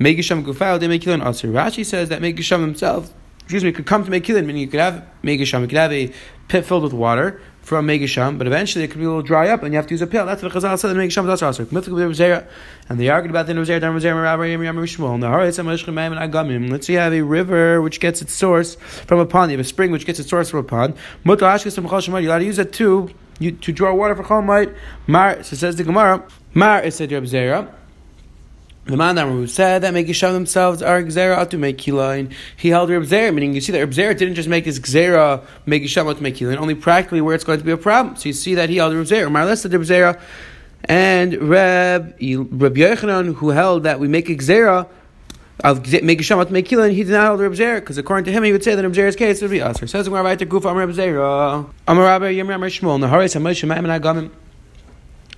Megisham 0.00 0.44
Mekilin 0.44 1.24
Asir. 1.24 1.48
Rashi 1.48 1.84
says 1.84 2.08
that 2.08 2.20
Megisham 2.20 2.60
himself 2.60 3.12
excuse 3.52 3.64
me, 3.64 3.72
could 3.72 3.84
come 3.84 4.02
to 4.02 4.10
Mekilin, 4.10 4.46
meaning 4.46 4.62
you 4.62 4.66
could 4.66 4.80
have 4.80 5.06
Megasham, 5.22 5.60
you 5.60 5.66
could 5.66 5.76
have 5.76 5.92
a 5.92 6.10
pit 6.48 6.64
filled 6.64 6.84
with 6.84 6.94
water 6.94 7.38
from 7.60 7.86
Megasham, 7.86 8.38
but 8.38 8.46
eventually 8.46 8.82
it 8.82 8.88
could 8.88 8.96
be 8.96 9.04
a 9.04 9.08
little 9.08 9.20
dry 9.20 9.50
up 9.50 9.62
and 9.62 9.74
you 9.74 9.76
have 9.76 9.86
to 9.88 9.92
use 9.92 10.00
a 10.00 10.06
pail. 10.06 10.24
That's 10.24 10.42
what 10.42 10.52
Chazal 10.52 10.78
said, 10.78 10.96
Megasham 10.96 11.30
is 11.30 11.42
also 11.42 11.66
And 12.88 12.98
they 12.98 13.10
argued 13.10 13.30
about 13.30 13.46
the 13.46 13.52
Nuzera, 13.52 13.78
Dan 13.78 13.94
the 15.20 15.28
Agamim. 16.16 16.70
Let's 16.70 16.86
say 16.86 16.94
you 16.94 16.98
have 16.98 17.12
a 17.12 17.20
river 17.20 17.82
which 17.82 18.00
gets 18.00 18.22
its 18.22 18.32
source 18.32 18.76
from 18.76 19.18
a 19.18 19.26
pond, 19.26 19.52
you 19.52 19.58
have 19.58 19.66
a 19.66 19.68
spring 19.68 19.90
which 19.90 20.06
gets 20.06 20.18
its 20.18 20.30
source 20.30 20.48
from 20.48 20.60
a 20.60 20.64
pond. 20.64 20.96
You're 21.26 21.36
allowed 21.36 21.58
to 22.38 22.44
use 22.44 22.58
it 22.58 22.72
too, 22.72 23.10
you, 23.38 23.52
to 23.52 23.70
draw 23.70 23.94
water 23.94 24.16
for 24.16 24.24
Chol 24.24 24.74
Mar, 25.06 25.42
so 25.42 25.56
says 25.56 25.76
the 25.76 25.84
Gemara, 25.84 26.26
Mar 26.54 26.80
is 26.80 26.94
said 26.94 27.12
Reb 27.12 27.24
Zera. 27.24 27.70
The 28.84 28.96
man 28.96 29.16
who 29.16 29.46
said 29.46 29.82
that 29.82 29.94
Megisham 29.94 30.32
themselves 30.32 30.82
are 30.82 31.00
Gzera 31.02 31.48
to 31.48 31.56
make 31.56 31.78
Kilain, 31.78 32.32
he 32.56 32.70
held 32.70 32.90
Reb 32.90 33.04
Zera, 33.04 33.32
meaning 33.32 33.54
you 33.54 33.60
see 33.60 33.70
that 33.70 33.78
Reb 33.78 33.90
Zera 33.90 34.16
didn't 34.18 34.34
just 34.34 34.48
make 34.48 34.64
his 34.64 34.80
Gzera 34.80 35.44
Megisham 35.68 36.12
to 36.12 36.20
make 36.20 36.34
Kilain, 36.34 36.56
only 36.56 36.74
practically 36.74 37.20
where 37.20 37.36
it's 37.36 37.44
going 37.44 37.60
to 37.60 37.64
be 37.64 37.70
a 37.70 37.76
problem. 37.76 38.16
So 38.16 38.28
you 38.28 38.32
see 38.32 38.56
that 38.56 38.68
he 38.68 38.78
held 38.78 38.92
Reb 38.92 39.06
Zera. 39.06 39.30
Mar 39.30 39.46
listed 39.46 39.72
Reb 39.72 39.82
Zera 39.82 40.20
and 40.84 41.34
Reb, 41.34 42.16
Reb 42.20 42.74
Yochanan, 42.74 43.36
who 43.36 43.50
held 43.50 43.84
that 43.84 44.00
we 44.00 44.08
make 44.08 44.28
a 44.28 44.34
Gzera 44.34 44.88
of 45.62 45.84
Megisham 45.84 46.44
to 46.44 46.52
make 46.52 46.66
Kilain, 46.66 46.90
he 46.90 47.04
did 47.04 47.12
not 47.12 47.28
hold 47.28 47.40
Reb 47.40 47.52
Zera, 47.52 47.76
because 47.76 47.98
according 47.98 48.24
to 48.24 48.32
him, 48.32 48.42
he 48.42 48.50
would 48.50 48.64
say 48.64 48.74
that 48.74 48.82
Reb 48.82 48.94
Zera's 48.94 49.14
case 49.14 49.40
would 49.42 49.52
be 49.52 49.62
us. 49.62 49.78
Says 49.88 50.08
right 50.08 50.36
to 50.40 50.44
Gufa 50.44 50.70
Am 50.70 50.76
Reb 50.76 50.90
Zera. 50.90 51.70
Amar 51.86 52.04
Rabbi 52.04 52.30
Yom 52.30 52.48
Shmuel, 52.48 52.98
Naharis 52.98 53.40
HaMoshe 53.40 53.68
Ma'am 53.68 53.88
and 53.88 54.02
Agamim. 54.02 54.30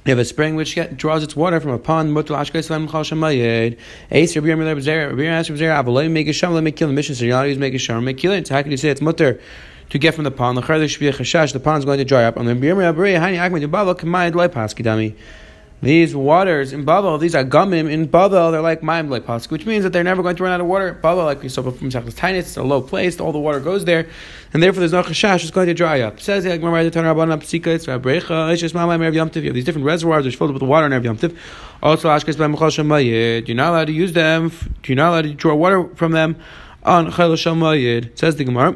You 0.04 0.10
have 0.10 0.18
a 0.18 0.24
spring 0.26 0.54
which 0.54 0.74
get, 0.74 0.98
draws 0.98 1.22
its 1.22 1.34
water 1.34 1.60
from 1.60 1.70
a 1.70 1.78
pond. 1.78 2.14
Ashkei 2.14 2.62
salam 2.62 2.86
chal 2.88 3.04
shemayed. 3.04 3.78
Ace 4.10 4.36
Rabbi 4.36 4.48
Rabbi. 4.52 5.22
Avalei 5.22 6.10
make. 6.10 6.26
Let 6.26 6.62
kill 6.76 6.92
the. 6.92 7.02
So 7.02 7.24
you're 7.24 7.34
not 7.34 7.44
use 7.44 7.56
make. 7.56 7.72
Make. 7.72 8.20
So 8.46 8.54
how 8.54 8.60
can 8.60 8.70
you 8.70 8.76
say 8.76 8.90
it's 8.90 9.00
mutter 9.00 9.40
to 9.88 9.98
get 9.98 10.14
from 10.14 10.24
the 10.24 10.30
pond? 10.30 10.58
The 10.58 10.62
going 11.86 11.98
to 11.98 12.04
dry 12.04 12.24
up. 12.24 12.36
And 12.36 12.46
then 12.46 12.60
Rabbi 12.60 13.14
Hani 13.14 13.38
Akmed 13.38 13.66
Kamayed. 13.96 15.16
These 15.82 16.16
waters 16.16 16.72
in 16.72 16.86
Babel, 16.86 17.18
these 17.18 17.34
are 17.34 17.44
gumim 17.44 17.90
in 17.90 18.06
Babel, 18.06 18.50
they're 18.50 18.62
like 18.62 18.82
Maim 18.82 19.10
like 19.10 19.26
Pask, 19.26 19.50
which 19.50 19.66
means 19.66 19.84
that 19.84 19.92
they're 19.92 20.02
never 20.02 20.22
going 20.22 20.34
to 20.36 20.42
run 20.42 20.52
out 20.52 20.60
of 20.62 20.66
water. 20.66 20.94
Babel, 20.94 21.24
like 21.24 21.42
we 21.42 21.50
saw 21.50 21.62
Tiny, 21.62 22.38
it's 22.38 22.56
a 22.56 22.62
low 22.62 22.80
place, 22.80 23.20
all 23.20 23.32
the 23.32 23.38
water 23.38 23.60
goes 23.60 23.84
there, 23.84 24.08
and 24.54 24.62
therefore 24.62 24.80
there's 24.80 24.92
no 24.92 25.02
chashash, 25.02 25.42
it's 25.42 25.50
going 25.50 25.66
to 25.66 25.74
dry 25.74 26.00
up. 26.00 26.20
Says 26.20 26.44
the 26.44 26.56
Gemara, 26.56 26.88
the 26.88 26.90
Tanah 26.90 27.14
Rabban 27.14 27.36
Psika, 27.38 27.66
it's 27.66 27.84
Rabrecha, 27.84 28.50
it's 28.52 28.62
just 28.62 28.74
Mamai 28.74 28.98
Yamtiv. 29.12 29.42
You 29.42 29.48
have 29.48 29.54
these 29.54 29.64
different 29.64 29.84
reservoirs 29.84 30.24
which 30.24 30.36
filled 30.36 30.50
up 30.50 30.54
with 30.54 30.62
water 30.62 30.86
in 30.86 30.92
Erev 30.92 31.04
Yamtiv. 31.04 31.36
Also, 31.82 32.08
Ashkes 32.08 32.38
by 32.38 32.46
Mechal 32.46 32.70
Shemayid, 32.70 33.46
you're 33.46 33.56
not 33.56 33.70
allowed 33.70 33.88
to 33.88 33.92
use 33.92 34.14
them, 34.14 34.52
you're 34.86 34.96
not 34.96 35.10
allowed 35.10 35.22
to 35.22 35.34
draw 35.34 35.54
water 35.54 35.86
from 35.96 36.12
them 36.12 36.36
on 36.82 37.10
Chayl 37.10 37.34
Shemayid. 37.34 38.18
Says 38.18 38.36
the 38.36 38.44
Gemara. 38.44 38.74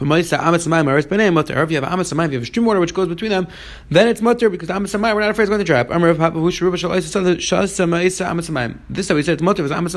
If 0.00 0.06
you 0.06 0.16
have 0.16 0.32
amas 0.42 0.66
if 0.66 1.70
you 1.70 2.38
have 2.38 2.46
stream 2.46 2.66
water 2.66 2.80
which 2.80 2.94
goes 2.94 3.08
between 3.08 3.30
them, 3.30 3.46
then 3.90 4.08
it's 4.08 4.20
mutter 4.20 4.50
because 4.50 4.68
amas 4.68 4.92
we're 4.94 5.20
not 5.20 5.30
afraid 5.30 5.44
it's 5.44 5.50
going 5.50 5.60
to 5.60 5.64
trap. 5.64 5.88
This 5.88 5.96
is 8.98 9.08
how 9.08 9.14
we 9.14 9.22
said 9.22 9.34
it's 9.34 9.42
mutter. 9.42 9.72
Amas 9.72 9.94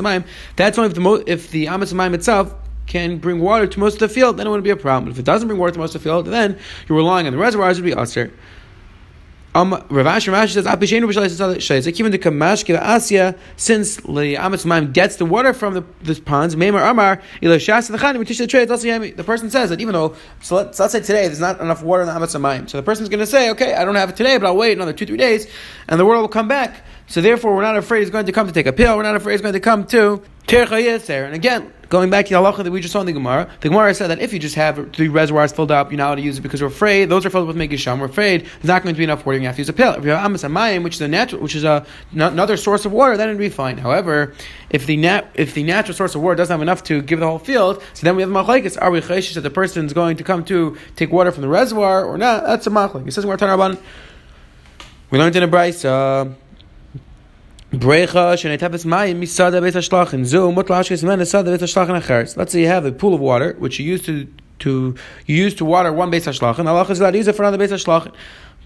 That's 0.56 0.78
only 0.78 0.90
if 0.90 0.94
the 0.94 1.24
if 1.26 1.50
the 1.50 1.66
itself 2.14 2.54
can 2.86 3.18
bring 3.18 3.40
water 3.40 3.66
to 3.66 3.80
most 3.80 3.94
of 3.94 4.00
the 4.00 4.08
field, 4.08 4.38
then 4.38 4.46
it 4.46 4.50
wouldn't 4.50 4.64
be 4.64 4.70
a 4.70 4.76
problem. 4.76 5.04
But 5.04 5.12
if 5.12 5.18
it 5.18 5.24
doesn't 5.24 5.46
bring 5.46 5.60
water 5.60 5.72
to 5.72 5.78
most 5.78 5.94
of 5.94 6.02
the 6.02 6.08
field, 6.08 6.26
then 6.26 6.58
you're 6.88 6.96
relying 6.96 7.26
on 7.26 7.32
the 7.32 7.38
reservoirs, 7.38 7.78
would 7.78 7.84
be 7.84 7.94
usher. 7.94 8.32
Um, 9.54 9.72
Ravash 9.72 10.30
Ravash 10.30 10.52
says 10.52 10.66
Apishenu 10.66 11.10
B'Shalei 11.10 11.98
Even 11.98 12.12
the 12.12 12.18
Kamashke 12.18 12.78
Asya, 12.78 13.38
since 13.56 13.96
the 13.96 14.36
Amitz 14.36 14.66
Maim 14.66 14.92
gets 14.92 15.16
the 15.16 15.24
water 15.24 15.54
from 15.54 15.74
the, 15.74 15.84
the 16.02 16.20
ponds, 16.20 16.54
Meimar 16.54 16.88
Amar 16.88 17.22
Ila 17.42 17.56
Shas 17.56 17.90
the 17.90 17.96
Chanim 17.96 18.26
Tish 18.26 18.38
the 18.38 18.46
trade. 18.46 18.68
The 18.68 19.24
person 19.24 19.50
says 19.50 19.70
that 19.70 19.80
even 19.80 19.94
though 19.94 20.14
so, 20.42 20.56
let, 20.56 20.78
us 20.78 20.92
say 20.92 21.00
today 21.00 21.26
there's 21.26 21.40
not 21.40 21.60
enough 21.60 21.82
water 21.82 22.02
in 22.02 22.08
the 22.08 22.14
Amitz 22.14 22.70
so 22.70 22.76
the 22.76 22.82
person's 22.82 23.08
going 23.08 23.20
to 23.20 23.26
say, 23.26 23.50
okay, 23.50 23.74
I 23.74 23.84
don't 23.84 23.94
have 23.94 24.10
it 24.10 24.16
today, 24.16 24.36
but 24.36 24.46
I'll 24.46 24.56
wait 24.56 24.72
another 24.72 24.92
two 24.92 25.06
three 25.06 25.16
days, 25.16 25.50
and 25.88 25.98
the 25.98 26.04
water 26.04 26.20
will 26.20 26.28
come 26.28 26.48
back. 26.48 26.84
So 27.06 27.22
therefore, 27.22 27.56
we're 27.56 27.62
not 27.62 27.76
afraid 27.76 28.00
he's 28.00 28.10
going 28.10 28.26
to 28.26 28.32
come 28.32 28.46
to 28.46 28.52
take 28.52 28.66
a 28.66 28.72
pill. 28.72 28.96
We're 28.96 29.02
not 29.02 29.16
afraid 29.16 29.32
he's 29.32 29.40
going 29.40 29.54
to 29.54 29.60
come 29.60 29.86
to 29.86 30.22
Tercha. 30.46 31.24
And 31.26 31.34
again, 31.34 31.72
going 31.88 32.10
back 32.10 32.26
to 32.26 32.34
the 32.34 32.40
halacha 32.40 32.64
that 32.64 32.70
we 32.70 32.80
just 32.80 32.92
saw 32.92 33.00
in 33.00 33.06
the 33.06 33.12
Gemara, 33.12 33.50
the 33.60 33.68
Gemara 33.68 33.94
said 33.94 34.08
that 34.08 34.20
if 34.20 34.32
you 34.32 34.38
just 34.38 34.54
have 34.54 34.92
three 34.92 35.08
reservoirs 35.08 35.52
filled 35.52 35.70
up, 35.70 35.90
you're 35.90 35.98
not 35.98 36.08
allowed 36.08 36.14
to 36.16 36.22
use 36.22 36.38
it 36.38 36.42
because 36.42 36.60
we're 36.60 36.68
afraid 36.68 37.08
those 37.08 37.24
are 37.24 37.30
filled 37.30 37.48
with 37.48 37.56
Megisham. 37.56 37.98
We're 37.98 38.06
afraid 38.06 38.42
there's 38.42 38.64
not 38.64 38.82
going 38.82 38.94
to 38.94 38.98
be 38.98 39.04
enough 39.04 39.24
water. 39.24 39.38
You 39.38 39.46
have 39.46 39.56
to 39.56 39.60
use 39.60 39.68
a 39.68 39.72
pill. 39.72 39.92
If 39.92 40.04
you 40.04 40.10
have 40.10 40.24
Amas 40.24 40.42
Amayim, 40.42 40.84
which 40.84 40.96
is 40.96 41.00
a 41.00 41.08
natural, 41.08 41.42
which 41.42 41.54
is 41.54 41.64
a, 41.64 41.86
another 42.12 42.56
source 42.56 42.84
of 42.84 42.92
water, 42.92 43.16
then 43.16 43.28
it'd 43.28 43.38
be 43.38 43.48
fine. 43.48 43.78
However, 43.78 44.34
if 44.70 44.86
the 44.86 44.96
nat, 44.96 45.30
if 45.34 45.54
the 45.54 45.62
natural 45.62 45.94
source 45.94 46.14
of 46.14 46.22
water 46.22 46.36
doesn't 46.36 46.52
have 46.52 46.62
enough 46.62 46.82
to 46.84 47.02
give 47.02 47.20
the 47.20 47.26
whole 47.26 47.38
field, 47.38 47.82
so 47.94 48.04
then 48.04 48.16
we 48.16 48.22
have 48.22 48.30
machlekes. 48.30 48.76
Are 48.80 48.90
we 48.90 49.00
chayshish 49.00 49.34
that 49.34 49.40
the 49.42 49.50
person 49.50 49.86
is 49.86 49.92
going 49.92 50.16
to 50.18 50.24
come 50.24 50.44
to 50.46 50.76
take 50.96 51.10
water 51.10 51.32
from 51.32 51.42
the 51.42 51.48
reservoir 51.48 52.04
or 52.04 52.18
not? 52.18 52.44
That's 52.44 52.66
a 52.66 52.70
machlek. 52.70 53.06
It 53.06 53.12
says 53.12 53.24
we're 53.24 53.36
talking 53.36 53.78
We 55.10 55.18
learned 55.18 55.36
in 55.36 55.42
a 55.42 55.48
brayso. 55.48 55.88
Uh, 55.88 56.34
Let's 62.36 62.52
say 62.52 62.60
you 62.62 62.66
have 62.66 62.86
a 62.86 62.92
pool 62.92 63.12
of 63.12 63.20
water 63.20 63.56
which 63.58 63.78
you 63.78 63.84
use 63.84 64.02
to 64.06 64.26
to 64.60 64.94
you 65.26 65.36
use 65.36 65.54
to 65.56 65.66
water 65.66 65.92
one 65.92 66.10
beit 66.10 66.22
hashlachin. 66.22 66.66
Allah 66.66 66.90
is 66.90 66.98
allowed 66.98 67.10
to 67.10 67.18
use 67.18 67.28
it 67.28 67.34
for 67.34 67.42
another 67.42 67.58
beit 67.58 67.68
hashlachin. 67.68 68.14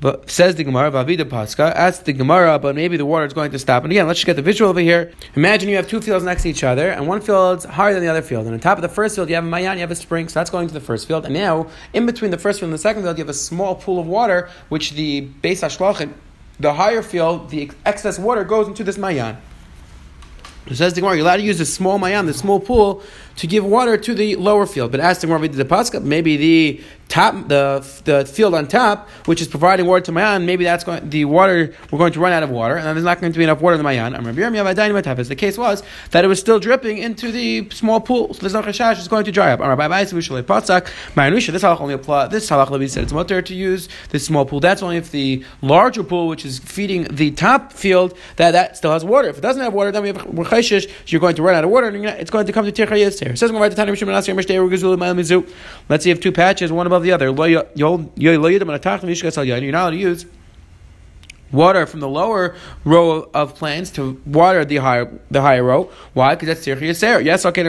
But 0.00 0.30
says 0.30 0.56
the 0.56 0.64
Gemara, 0.64 0.90
Vavida 0.90 1.25
Paska, 1.25 1.73
asks 1.75 2.02
the 2.02 2.12
Gemara, 2.12 2.59
but 2.59 2.75
maybe 2.75 2.97
the 2.97 3.06
water 3.06 3.25
is 3.25 3.32
going 3.32 3.52
to 3.52 3.59
stop. 3.59 3.85
And 3.85 3.92
again, 3.92 4.09
let's 4.09 4.18
just 4.18 4.26
get 4.26 4.35
the 4.35 4.42
visual 4.42 4.68
over 4.68 4.80
here. 4.80 5.12
Imagine 5.37 5.68
you 5.68 5.76
have 5.76 5.87
two 5.87 6.00
fields 6.00 6.25
next 6.25 6.42
to 6.42 6.49
each 6.49 6.64
other, 6.64 6.90
and 6.90 7.06
one 7.06 7.21
field's 7.21 7.64
higher 7.64 7.94
than 7.94 8.02
the 8.02 8.09
other 8.09 8.21
field. 8.23 8.47
And 8.47 8.54
on 8.54 8.59
top 8.59 8.78
of 8.78 8.82
the 8.82 8.88
first 8.88 9.14
field, 9.14 9.28
you 9.28 9.37
have 9.37 9.44
a 9.44 9.47
mayan, 9.47 9.75
you 9.76 9.82
have 9.82 9.92
a 9.92 9.97
spring, 9.97 10.28
so 10.28 10.40
that's 10.40 10.50
going 10.50 10.66
to 10.66 10.75
the 10.75 10.80
first 10.80 11.06
field. 11.06 11.25
And 11.25 11.35
now, 11.35 11.68
in 11.92 12.04
between 12.04 12.32
the 12.32 12.38
first 12.38 12.59
field 12.59 12.71
and 12.71 12.75
the 12.75 12.82
second 12.82 13.02
field, 13.02 13.16
you 13.16 13.23
have 13.23 13.28
a 13.28 13.35
small 13.35 13.76
pool 13.76 14.00
of 14.00 14.09
water, 14.09 14.49
which 14.71 14.92
the 14.94 15.21
base 15.21 15.61
hashlachin 15.61 16.14
the 16.62 16.73
higher 16.73 17.02
field, 17.02 17.50
the 17.50 17.71
excess 17.85 18.19
water 18.19 18.45
goes 18.45 18.69
into 18.69 18.85
this 18.85 18.97
mayan. 18.97 19.37
It 20.66 20.76
says 20.76 20.95
the 20.95 21.00
Gemara, 21.00 21.16
you're 21.16 21.25
allowed 21.25 21.38
to 21.38 21.42
use 21.42 21.59
the 21.59 21.66
small 21.66 21.99
mayan, 21.99 22.26
the 22.26 22.35
small 22.35 22.61
pool, 22.61 23.02
to 23.37 23.47
give 23.47 23.65
water 23.65 23.97
to 23.97 24.15
the 24.15 24.37
lower 24.37 24.67
field. 24.67 24.91
But 24.91 25.01
as 25.01 25.21
the 25.21 25.27
Gemara 25.27 25.49
did 25.49 25.55
the 25.55 25.65
paska, 25.65 26.03
maybe 26.03 26.37
the 26.37 26.81
top, 27.09 27.49
the 27.49 27.87
the 28.05 28.25
field 28.25 28.55
on 28.55 28.67
top, 28.67 29.09
which 29.27 29.43
is 29.43 29.49
providing 29.49 29.87
water 29.87 30.05
to 30.07 30.12
Mayan, 30.12 30.47
maybe 30.47 30.65
that's 30.65 30.83
going 30.83 31.11
the 31.11 31.27
water 31.27 31.75
we're 31.91 31.99
going 31.99 32.12
to 32.12 32.21
run 32.21 32.33
out 32.33 32.43
of 32.43 32.51
water, 32.51 32.77
and 32.77 32.87
there's 32.87 33.05
not 33.05 33.21
going 33.21 33.33
to 33.33 33.39
be 33.39 33.45
enough 33.45 33.61
water 33.61 33.75
in 33.75 33.79
the 33.79 33.85
Mayan. 33.85 34.15
I'm 34.15 34.25
Rabbi 34.25 34.73
The 34.73 35.37
case 35.37 35.59
was 35.59 35.83
that 36.11 36.25
it 36.25 36.29
was 36.29 36.41
still 36.41 36.59
dripping 36.59 36.99
into 36.99 37.31
the 37.31 37.69
small 37.71 38.01
pool, 38.01 38.33
so 38.33 38.41
there's 38.41 38.55
no 38.55 38.62
chashash, 38.62 38.99
it's 38.99 39.09
going 39.09 39.27
to 39.27 39.33
dry 39.33 39.53
up. 39.53 39.61
This 39.61 41.62
halach 41.62 41.81
only 41.81 41.95
apply. 41.95 42.29
This 42.29 42.49
halach 42.49 42.79
we 42.79 42.89
said 42.89 43.05
it's 43.05 43.12
mutter 43.12 43.43
to 43.43 43.55
use 43.55 43.89
this 44.09 44.25
small 44.25 44.47
pool. 44.47 44.61
That's 44.61 44.83
only 44.83 44.97
if 44.97 45.11
the 45.11 45.45
larger 45.61 46.03
pool, 46.03 46.29
which 46.29 46.47
is 46.47 46.61
feeding 46.61 47.05
the 47.05 47.33
top 47.33 47.73
field, 47.73 48.17
that 48.37 48.53
that 48.53 48.79
still 48.79 48.93
has 48.93 49.05
water. 49.05 49.29
If 49.29 49.39
it 49.39 49.43
doesn't 49.43 49.62
have 49.62 49.75
water, 49.75 49.93
then 49.93 50.03
we 50.03 50.09
have 50.09 50.51
cheshish. 50.51 50.87
You're 51.07 51.21
going 51.21 51.37
to 51.37 51.43
run 51.43 51.55
out 51.55 51.65
of 51.65 51.71
water, 51.71 51.89
and 51.89 52.07
it's 52.07 52.31
going 52.31 52.47
to 52.47 52.53
come 52.53 52.65
to 52.65 52.73
tircha 52.73 52.97
yisir. 53.25 53.38
Says 53.38 53.52
Let's 55.88 56.05
see 56.05 56.11
if 56.11 56.21
two 56.21 56.33
patches, 56.33 56.73
one 56.73 56.87
above 56.87 57.02
the 57.02 57.12
other. 57.12 57.26
You're 57.26 57.67
not 59.73 59.83
allowed 59.83 59.91
to 59.91 59.97
use 59.97 60.26
water 61.52 61.87
from 61.87 62.00
the 62.00 62.09
lower 62.09 62.56
row 62.85 63.30
of 63.35 63.54
plants 63.54 63.90
to 63.92 64.21
water 64.26 64.64
the 64.64 64.78
higher 64.78 65.12
the 65.30 65.40
higher 65.40 65.62
row. 65.62 65.90
Why? 66.14 66.35
Because 66.35 66.49
that's 66.49 66.66
tzirchi 66.66 66.88
yaser. 66.88 67.25
Yes, 67.25 67.47
okay. 67.47 67.62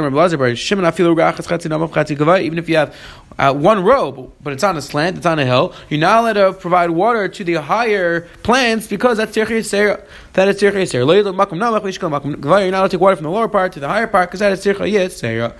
Even 2.43 2.59
if 2.59 2.69
you 2.69 2.77
have 2.77 2.95
uh, 3.37 3.53
one 3.53 3.83
row, 3.83 4.31
but 4.41 4.53
it's 4.53 4.63
on 4.63 4.77
a 4.77 4.81
slant, 4.81 5.17
it's 5.17 5.25
on 5.25 5.39
a 5.39 5.45
hill, 5.45 5.73
you're 5.89 5.99
not 5.99 6.19
allowed 6.19 6.33
to 6.33 6.53
provide 6.53 6.91
water 6.91 7.27
to 7.27 7.43
the 7.43 7.55
higher 7.55 8.21
plants 8.43 8.87
because 8.87 9.17
that's 9.17 9.35
tzirchi 9.35 9.59
yaser. 9.59 10.05
That 10.33 10.47
is 10.47 10.61
tzirchi 10.61 10.83
yaser. 10.83 10.93
You're 10.93 11.33
not 11.33 11.71
allowed 11.71 12.87
to 12.87 12.89
take 12.89 13.01
water 13.01 13.15
from 13.15 13.23
the 13.23 13.31
lower 13.31 13.47
part 13.47 13.73
to 13.73 13.79
the 13.79 13.87
higher 13.87 14.07
part 14.07 14.29
because 14.29 14.39
that 14.39 14.51
is 14.51 14.63
tzirchi 14.63 14.93
yaser. 14.93 15.53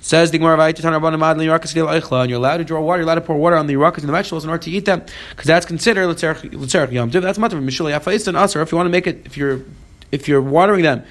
Says 0.00 0.30
the 0.30 0.38
Gemara 0.38 0.58
and 0.58 2.30
you're 2.30 2.38
allowed 2.38 2.56
to 2.56 2.64
draw 2.64 2.80
water, 2.80 3.00
you're 3.00 3.04
allowed 3.04 3.14
to 3.16 3.20
pour 3.20 3.36
water 3.36 3.56
on 3.56 3.66
the 3.66 3.74
rakas 3.74 3.98
and 3.98 4.08
the 4.08 4.12
vegetables 4.12 4.44
in 4.44 4.50
order 4.50 4.62
to 4.62 4.70
eat 4.70 4.86
them, 4.86 5.04
because 5.30 5.46
that's 5.46 5.66
considered 5.66 6.06
l'tzerach 6.06 6.90
yom 6.92 7.10
That's 7.10 7.38
a 7.38 7.40
mishuli 7.40 8.26
and 8.26 8.36
usher. 8.36 8.62
If 8.62 8.72
you 8.72 8.76
want 8.76 8.86
to 8.86 8.90
make 8.90 9.06
it, 9.06 9.22
if 9.26 9.36
you're 9.36 9.60
if 10.10 10.26
you're 10.26 10.42
watering 10.42 10.82
them 10.82 11.04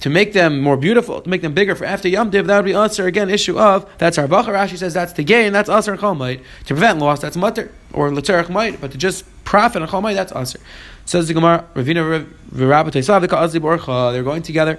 to 0.00 0.10
make 0.10 0.32
them 0.32 0.60
more 0.60 0.76
beautiful, 0.76 1.20
to 1.20 1.28
make 1.28 1.42
them 1.42 1.54
bigger 1.54 1.74
for 1.74 1.84
after 1.84 2.08
Yom 2.08 2.30
Div, 2.30 2.46
that 2.46 2.56
would 2.56 2.64
be 2.64 2.74
usher 2.74 3.06
again 3.06 3.30
issue 3.30 3.58
of 3.58 3.90
that's 3.98 4.18
our. 4.18 4.26
Rashi 4.26 4.76
says 4.76 4.92
that's 4.94 5.12
the 5.12 5.22
gain, 5.22 5.52
that's 5.52 5.68
usher 5.68 5.92
and 5.92 6.00
cholmite. 6.00 6.42
To 6.66 6.74
prevent 6.74 6.98
loss, 6.98 7.20
that's 7.20 7.36
mutter 7.36 7.70
or 7.92 8.12
l'tzerach 8.12 8.50
might, 8.50 8.80
but 8.80 8.90
to 8.92 8.98
just 8.98 9.24
profit 9.44 9.82
and 9.82 9.90
cholmite, 9.90 10.14
that's 10.14 10.32
usher. 10.32 10.60
Says 11.06 11.28
the 11.28 11.34
Gemara, 11.34 11.66
Ravina 11.74 12.26
Borcha. 12.50 14.12
They're 14.12 14.22
going 14.22 14.40
together. 14.40 14.78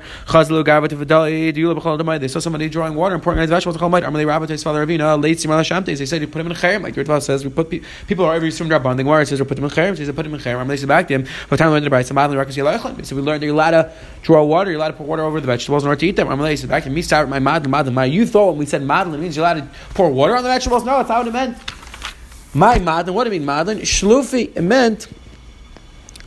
They 2.20 2.28
saw 2.28 2.40
somebody 2.40 2.68
drawing 2.68 2.96
water 2.96 3.14
and 3.14 3.24
pouring 3.24 3.40
out 3.40 3.44
the 3.44 3.54
vegetables. 3.54 3.78
Amalei 3.78 4.26
Rabbate's 4.26 4.64
father 4.64 4.88
Ravina. 4.88 5.22
Late 5.22 5.38
Simala. 5.38 5.86
They 5.86 5.96
said 6.04 6.22
you 6.22 6.28
put 6.28 6.42
him 6.42 6.48
in 6.48 6.54
cherem. 6.54 6.82
Like 6.82 6.96
your 6.96 7.22
says, 7.22 7.44
we 7.44 7.52
put 7.52 7.70
people 8.08 8.26
are 8.26 8.34
every 8.34 8.50
assumed 8.50 8.72
rabban. 8.72 8.98
The 8.98 9.04
Gemara 9.04 9.24
says 9.28 9.40
we 9.40 9.46
put 9.46 9.60
him 9.60 9.66
in 9.66 9.70
cherem. 9.70 9.96
Says 9.96 10.12
put 10.16 10.26
him 10.26 10.34
in 10.34 10.40
cherem. 10.40 10.66
Amalei 10.66 10.80
said 10.80 10.88
back 10.88 11.08
to 11.10 11.14
him. 11.14 11.28
But 11.48 11.58
time 11.58 11.70
went 11.70 11.84
to 11.84 11.86
the 11.86 11.90
bride. 11.92 12.08
Samadli 12.08 12.44
Rakas. 12.44 13.06
So 13.06 13.16
we 13.16 13.22
learned 13.22 13.44
that 13.44 13.46
you're 13.46 13.54
allowed 13.54 13.72
to 13.72 13.92
draw 14.24 14.44
water. 14.44 14.72
You're 14.72 14.80
allowed 14.80 14.88
to 14.88 14.98
put 14.98 15.06
water 15.06 15.22
over 15.22 15.40
the 15.40 15.46
vegetables 15.46 15.84
in 15.84 15.90
order 15.90 16.00
to 16.00 16.08
eat 16.08 16.16
them. 16.16 16.28
Amalei 16.30 16.58
said 16.58 16.70
back 16.72 16.86
to 16.86 16.90
him. 16.90 17.00
Start 17.04 17.30
my 17.30 17.38
madlin 17.38 17.68
madlin. 17.68 17.94
My 17.94 18.06
you 18.06 18.26
thought 18.26 18.50
when 18.50 18.58
we 18.58 18.66
said 18.66 18.82
madlin 18.82 19.20
means 19.20 19.36
you're 19.38 19.46
allowed 19.46 19.62
to 19.62 19.68
pour 19.94 20.10
water 20.10 20.36
on 20.36 20.42
the 20.42 20.50
vegetables. 20.50 20.84
No, 20.84 20.98
that's 20.98 21.10
not 21.10 21.20
what 21.20 21.28
it 21.28 21.34
meant. 21.34 21.56
My 22.56 22.80
madlin. 22.80 23.14
What 23.14 23.26
do 23.26 23.34
you 23.34 23.40
mean 23.42 23.48
madlin? 23.48 23.82
Shlufi. 23.82 24.56
Meant 24.62 25.10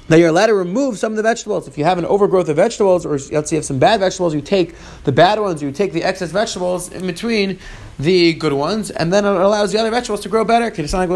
that 0.09 0.19
you're 0.19 0.29
allowed 0.29 0.49
to 0.49 0.55
remove 0.55 0.99
some 0.99 1.13
of 1.13 1.17
the 1.17 1.23
vegetables. 1.23 1.67
If 1.67 1.79
you 1.79 1.85
have 1.85 1.97
an 1.97 2.05
overgrowth 2.05 2.51
of 2.51 2.57
vegetables, 2.57 3.07
or 3.07 3.13
let's 3.13 3.49
say 3.49 3.57
you 3.57 3.57
have 3.57 3.65
some 3.65 3.79
bad 3.79 4.01
vegetables, 4.01 4.35
you 4.35 4.43
take 4.43 4.75
the 5.05 5.13
bad 5.13 5.41
ones, 5.41 5.63
you 5.63 5.73
take 5.73 5.95
the 5.95 6.05
excess 6.05 6.31
vegetables 6.31 6.93
in 6.93 7.07
between 7.07 7.59
the 7.99 8.35
good 8.35 8.53
ones, 8.53 8.91
and 8.91 9.13
then 9.13 9.25
it 9.25 9.29
allows 9.29 9.73
the 9.73 9.79
other 9.79 9.91
vegetables 9.91 10.21
to 10.21 10.29
grow 10.29 10.45
better. 10.45 10.71
Just 10.71 10.95
like 10.95 11.11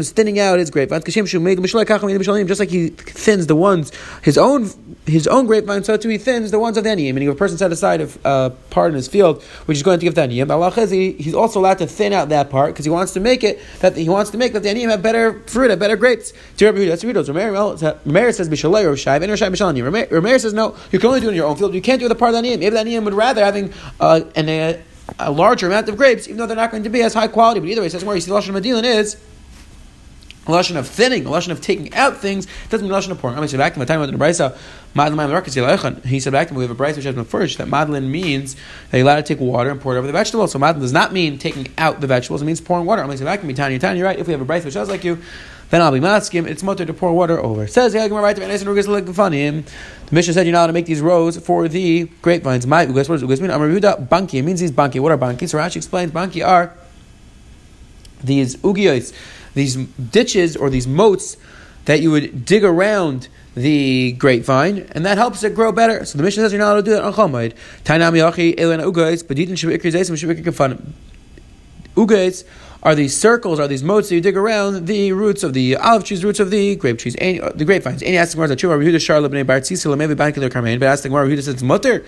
is 0.00 0.12
thinning 0.12 0.38
out 0.38 0.58
his 0.58 0.70
grapevines, 0.70 1.04
just 1.04 2.60
like 2.60 2.68
he 2.68 2.88
thins 2.88 3.46
the 3.46 3.56
ones, 3.56 3.92
his 4.22 4.38
own 4.38 4.70
his 5.06 5.26
own 5.26 5.46
grapevine, 5.46 5.82
so 5.84 5.96
too 5.96 6.08
he 6.08 6.18
thins 6.18 6.50
the 6.50 6.58
ones 6.58 6.76
of 6.76 6.84
the 6.84 6.90
aniyim. 6.90 7.14
Meaning, 7.14 7.28
if 7.28 7.34
a 7.34 7.36
person 7.36 7.58
set 7.58 7.72
aside 7.72 8.00
a 8.02 8.08
uh, 8.24 8.50
part 8.70 8.90
in 8.90 8.94
his 8.94 9.08
field, 9.08 9.42
which 9.66 9.76
is 9.76 9.82
going 9.82 9.98
to 9.98 10.04
give 10.04 10.14
the 10.14 10.20
aniyim, 10.20 10.50
Allah 10.50 10.70
he, 10.86 11.12
he's 11.12 11.34
also 11.34 11.60
allowed 11.60 11.78
to 11.78 11.86
thin 11.86 12.12
out 12.12 12.28
that 12.28 12.50
part 12.50 12.74
because 12.74 12.84
he 12.84 12.90
wants 12.90 13.12
to 13.14 13.20
make 13.20 13.42
it 13.42 13.60
that 13.80 13.96
he 13.96 14.08
wants 14.08 14.30
to 14.30 14.38
make 14.38 14.52
that 14.52 14.62
the 14.62 14.68
aniyim 14.68 14.90
have 14.90 15.02
better 15.02 15.40
fruit, 15.46 15.70
have 15.70 15.78
better 15.78 15.96
grapes. 15.96 16.32
That's 16.56 16.62
Ramos. 17.28 17.82
Rameir 17.82 18.34
says 18.34 18.48
bishalay 18.48 18.84
or 18.84 18.98
and 20.28 20.40
says 20.40 20.54
no, 20.54 20.76
you 20.92 20.98
can 20.98 21.08
only 21.08 21.20
do 21.20 21.26
it 21.26 21.30
in 21.30 21.36
your 21.36 21.46
own 21.46 21.56
field. 21.56 21.74
You 21.74 21.82
can't 21.82 22.00
do 22.00 22.08
the 22.08 22.14
part 22.14 22.34
of 22.34 22.42
the 22.42 22.48
aniyim. 22.48 22.60
Maybe 22.60 22.70
the 22.70 22.76
aniyim 22.76 23.04
would 23.04 23.14
rather 23.14 23.44
having 23.44 23.72
uh, 24.00 24.20
an, 24.36 24.48
a, 25.18 25.30
larger 25.30 25.66
amount 25.66 25.88
of 25.88 25.96
grapes, 25.96 26.26
even 26.26 26.38
though 26.38 26.46
they're 26.46 26.56
not 26.56 26.70
going 26.70 26.82
to 26.82 26.90
be 26.90 27.02
as 27.02 27.14
high 27.14 27.28
quality. 27.28 27.60
But 27.60 27.68
either 27.68 27.80
way, 27.80 27.86
it 27.86 27.90
says 27.90 28.04
where 28.04 28.14
you 28.14 28.20
see 28.20 28.30
the 28.30 28.36
lashon 28.36 28.58
madilin 28.58 28.84
is 28.84 29.16
a 30.46 30.50
lashon 30.50 30.76
of 30.76 30.88
thinning, 30.88 31.26
a 31.26 31.28
lashon 31.28 31.50
of 31.50 31.60
taking 31.60 31.92
out 31.94 32.16
things, 32.16 32.46
doesn't 32.70 32.86
mean 32.86 32.96
lashon 32.96 33.10
of 33.10 33.18
pouring. 33.18 33.34
I'm 33.34 33.40
going 33.40 33.48
to 33.48 33.52
say 33.52 33.58
back 33.58 33.74
to 33.74 33.78
my 33.78 33.84
time 33.84 34.00
with 34.00 34.10
the 34.10 34.16
Brisa, 34.16 34.56
he 36.04 36.20
said 36.20 36.32
back 36.32 36.48
to 36.48 36.54
me, 36.54 36.58
we 36.58 36.66
have 36.66 36.70
a 36.70 36.82
Brisa 36.82 36.96
which 36.96 37.04
has 37.04 37.14
been 37.14 37.24
first, 37.24 37.58
that 37.58 37.68
madlin 37.68 38.08
means 38.08 38.56
that 38.90 38.98
you're 38.98 39.06
allowed 39.06 39.16
to 39.16 39.34
take 39.34 39.40
water 39.40 39.70
and 39.70 39.80
pour 39.80 39.94
it 39.94 39.98
over 39.98 40.06
the 40.06 40.12
vegetables. 40.12 40.52
So 40.52 40.58
madlin 40.58 40.80
does 40.80 40.92
not 40.92 41.12
mean 41.12 41.38
taking 41.38 41.68
out 41.76 42.00
the 42.00 42.06
vegetables, 42.06 42.40
it 42.40 42.46
means 42.46 42.60
pouring 42.60 42.86
water. 42.86 43.02
I'm 43.02 43.16
say 43.16 43.24
back 43.24 43.40
to 43.40 43.46
me, 43.46 43.54
Tanya, 43.54 43.78
Tanya, 43.78 43.98
you're 43.98 44.06
right. 44.06 44.18
If 44.18 44.26
we 44.26 44.32
have 44.32 44.40
a 44.40 44.46
Brisa 44.46 44.64
which 44.64 44.74
sounds 44.74 44.88
like 44.88 45.04
you, 45.04 45.18
then 45.70 45.82
I'll 45.82 45.92
be 45.92 46.00
masking. 46.00 46.46
It's 46.46 46.62
mutter 46.62 46.84
to 46.84 46.94
pour 46.94 47.12
water 47.12 47.38
over. 47.38 47.66
Says, 47.66 47.92
The 47.92 48.08
mission 50.10 50.34
said 50.34 50.46
you're 50.46 50.52
not 50.52 50.60
allowed 50.60 50.66
to 50.68 50.72
make 50.72 50.86
these 50.86 51.00
rows 51.00 51.36
for 51.38 51.68
the 51.68 52.04
grapevines. 52.22 52.66
My 52.66 52.86
ugas, 52.86 53.08
what 53.08 53.20
does 53.20 53.22
ugas 53.22 53.40
mean? 53.40 53.50
Amar 53.50 53.68
banki. 53.68 54.34
It 54.34 54.42
means 54.42 54.60
these 54.60 54.72
banki. 54.72 55.00
What 55.00 55.12
are 55.12 55.18
banki? 55.18 55.48
So 55.48 55.58
Rashi 55.58 55.76
explains 55.76 56.12
banki 56.12 56.46
are 56.46 56.74
these 58.24 58.56
ugiyos 58.56 59.12
these 59.58 59.76
ditches 59.76 60.56
or 60.56 60.70
these 60.70 60.86
moats 60.86 61.36
that 61.84 62.00
you 62.00 62.10
would 62.10 62.44
dig 62.44 62.64
around 62.64 63.28
the 63.54 64.12
grapevine, 64.12 64.86
and 64.92 65.04
that 65.04 65.18
helps 65.18 65.42
it 65.42 65.54
grow 65.54 65.72
better. 65.72 66.04
So 66.04 66.16
the 66.16 66.22
mission 66.22 66.42
says 66.42 66.52
you're 66.52 66.60
not 66.60 66.72
allowed 66.72 66.84
to 66.84 66.90
do 66.90 66.90
that 66.92 67.02
on 67.02 67.12
Chomaid. 67.12 67.54
Ugais 71.96 72.44
are 72.82 72.94
these 72.94 73.16
circles, 73.16 73.58
are 73.58 73.68
these 73.68 73.82
moats 73.82 74.08
that 74.08 74.14
you 74.14 74.20
dig 74.20 74.36
around 74.36 74.86
the 74.86 75.12
roots 75.12 75.42
of 75.42 75.52
the 75.52 75.76
olive 75.76 76.04
trees, 76.04 76.24
roots 76.24 76.40
of 76.40 76.50
the 76.50 76.76
grape 76.76 76.98
trees, 76.98 77.16
uh, 77.16 77.52
the 77.54 77.64
grapevines. 77.64 78.02
Any 78.02 78.16
asking 78.16 78.40
Gemara, 78.40 78.56
Yehuda 78.56 79.00
Charlotte 79.00 79.32
Bnei 79.32 79.46
Bar 79.46 79.60
Tzisila, 79.60 79.98
maybe 79.98 80.14
Bankiler 80.14 80.48
Karmein, 80.48 80.78
but 80.78 80.86
asking 80.86 81.10
Gemara, 81.10 81.28
Yehuda 81.28 81.42
says 81.42 81.62
mutter 81.62 82.04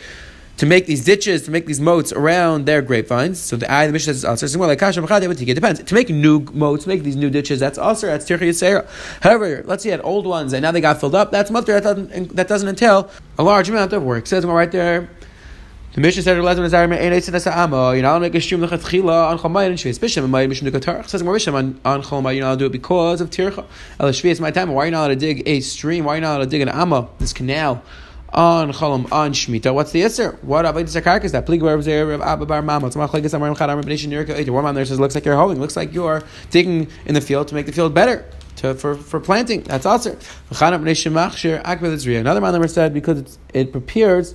to 0.61 0.67
make 0.67 0.85
these 0.85 1.03
ditches, 1.03 1.45
to 1.45 1.51
make 1.51 1.65
these 1.65 1.81
moats 1.81 2.13
around 2.13 2.67
their 2.67 2.83
grapevines. 2.83 3.41
So 3.41 3.57
the 3.57 3.73
eye, 3.73 3.87
the 3.87 3.95
Mishnah 3.95 4.13
says 4.13 4.25
oh, 4.27 4.31
also. 4.31 4.45
It's 4.45 4.55
more 4.57 4.67
like 4.67 4.79
kasha 4.79 5.03
It 5.03 5.55
depends. 5.55 5.83
To 5.83 5.95
make 5.95 6.11
new 6.11 6.41
moats, 6.53 6.87
make 6.87 7.03
these 7.03 7.17
new 7.17 7.31
ditches, 7.31 7.59
that's 7.59 7.79
also 7.79 8.09
that's 8.09 8.27
tirchi 8.27 8.51
yisera. 8.51 8.87
However, 9.23 9.63
let's 9.65 9.83
say 9.83 9.89
you 9.89 9.93
had 9.93 10.05
old 10.05 10.27
ones 10.27 10.53
and 10.53 10.63
now 10.63 10.71
they 10.71 10.83
got 10.83 11.01
filled 11.01 11.15
up. 11.15 11.31
That's 11.31 11.51
mutter. 11.51 11.81
That 11.81 11.83
doesn't 11.83 12.37
that 12.37 12.47
doesn't 12.47 12.69
entail 12.69 13.11
a 13.39 13.43
large 13.43 13.71
amount 13.71 13.95
of 13.95 14.03
work. 14.03 14.27
Says 14.27 14.45
right 14.45 14.71
there. 14.71 15.09
The 15.93 16.01
Mishnah 16.01 16.23
said, 16.23 16.37
"Lezer 16.39 16.59
nazar 16.59 16.87
me'en 16.87 17.13
eitzin 17.13 17.35
asa'amo." 17.35 17.95
You're 17.95 18.03
not 18.03 18.11
allowed 18.11 18.19
to 18.19 18.21
make 18.21 18.35
a 18.37 18.41
shum 18.41 18.61
lechatchila 18.61 19.31
on 19.31 19.39
chomayim 19.41 19.71
and 19.71 19.77
shvius 19.79 20.01
bisham 20.01 20.23
and 20.23 20.33
mishum 20.33 20.71
dekatar. 20.71 21.09
Says 21.09 21.25
more 21.25 21.35
bisham 21.35 21.57
on 21.57 21.81
on 21.85 22.03
chomayim. 22.03 22.37
You're 22.37 22.45
not 22.45 22.51
allowed 22.51 22.55
to 22.55 22.59
do 22.61 22.67
it 22.67 22.73
because 22.73 23.21
of 23.21 23.31
tircha. 23.31 23.65
El 23.99 24.09
shvius 24.11 24.39
my 24.39 24.53
time. 24.53 24.71
Why 24.71 24.85
are 24.85 24.87
you 24.87 24.93
not 24.93 25.07
allowed 25.07 25.09
to 25.09 25.17
dig 25.17 25.43
a 25.47 25.59
stream? 25.59 26.05
Why 26.05 26.13
are 26.13 26.17
you 26.17 26.21
not 26.21 26.37
allowed 26.37 26.45
to 26.45 26.51
dig 26.51 26.61
an 26.61 26.69
amma, 26.69 27.09
this 27.19 27.33
canal? 27.33 27.83
on 28.33 28.73
Cholam 28.73 29.11
on 29.11 29.33
Shmita. 29.33 29.75
What's 29.75 29.91
the 29.91 30.05
answer? 30.05 30.39
What 30.43 30.65
about 30.65 30.87
the 30.87 31.01
Sakak 31.01 31.25
is 31.25 31.33
that? 31.33 31.47
Plig 31.47 31.63
where 31.63 31.77
there 31.83 32.13
of 32.13 32.21
Abba 32.21 32.47
Bar 32.47 32.63
Mama. 32.63 32.87
It's 32.87 32.95
Machlekes 32.95 33.35
Amarim 33.37 33.57
Chadam 33.57 33.83
Rebbeinu 33.83 34.25
Nirka 34.25 34.49
One 34.51 34.63
man 34.63 34.77
there 34.77 34.85
says 34.85 35.01
looks 35.01 35.17
like 35.17 35.25
you're 35.25 35.35
holding, 35.35 35.59
looks 35.61 35.77
like 35.77 35.93
you're 35.93 36.23
digging 36.51 36.89
in 37.07 37.15
the 37.15 37.21
field 37.21 37.49
to 37.49 37.57
make 37.57 37.67
the 37.67 37.73
field 37.73 37.93
better. 37.93 38.25
To, 38.57 38.75
for, 38.75 38.95
for 38.95 39.21
planting, 39.21 39.63
that's 39.63 39.87
also. 39.87 40.19
Another 40.51 40.79
man 40.79 42.69
said 42.69 42.95
because 42.95 43.39
it 43.55 43.73
prepares 43.73 44.35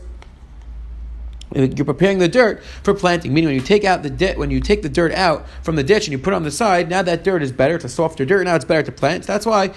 you're 1.53 1.85
preparing 1.85 2.19
the 2.19 2.27
dirt 2.27 2.63
for 2.83 2.93
planting. 2.93 3.33
Meaning, 3.33 3.49
when 3.49 3.55
you 3.55 3.61
take 3.61 3.83
out 3.83 4.03
the 4.03 4.09
di- 4.09 4.35
when 4.35 4.51
you 4.51 4.59
take 4.59 4.81
the 4.81 4.89
dirt 4.89 5.13
out 5.13 5.45
from 5.61 5.75
the 5.75 5.83
ditch 5.83 6.07
and 6.07 6.11
you 6.11 6.17
put 6.17 6.33
it 6.33 6.35
on 6.35 6.43
the 6.43 6.51
side, 6.51 6.89
now 6.89 7.01
that 7.01 7.23
dirt 7.23 7.43
is 7.43 7.51
better. 7.51 7.75
It's 7.75 7.85
a 7.85 7.89
softer 7.89 8.25
dirt. 8.25 8.45
Now 8.45 8.55
it's 8.55 8.65
better 8.65 8.83
to 8.83 8.91
plant. 8.91 9.25
That's 9.25 9.45
why 9.45 9.73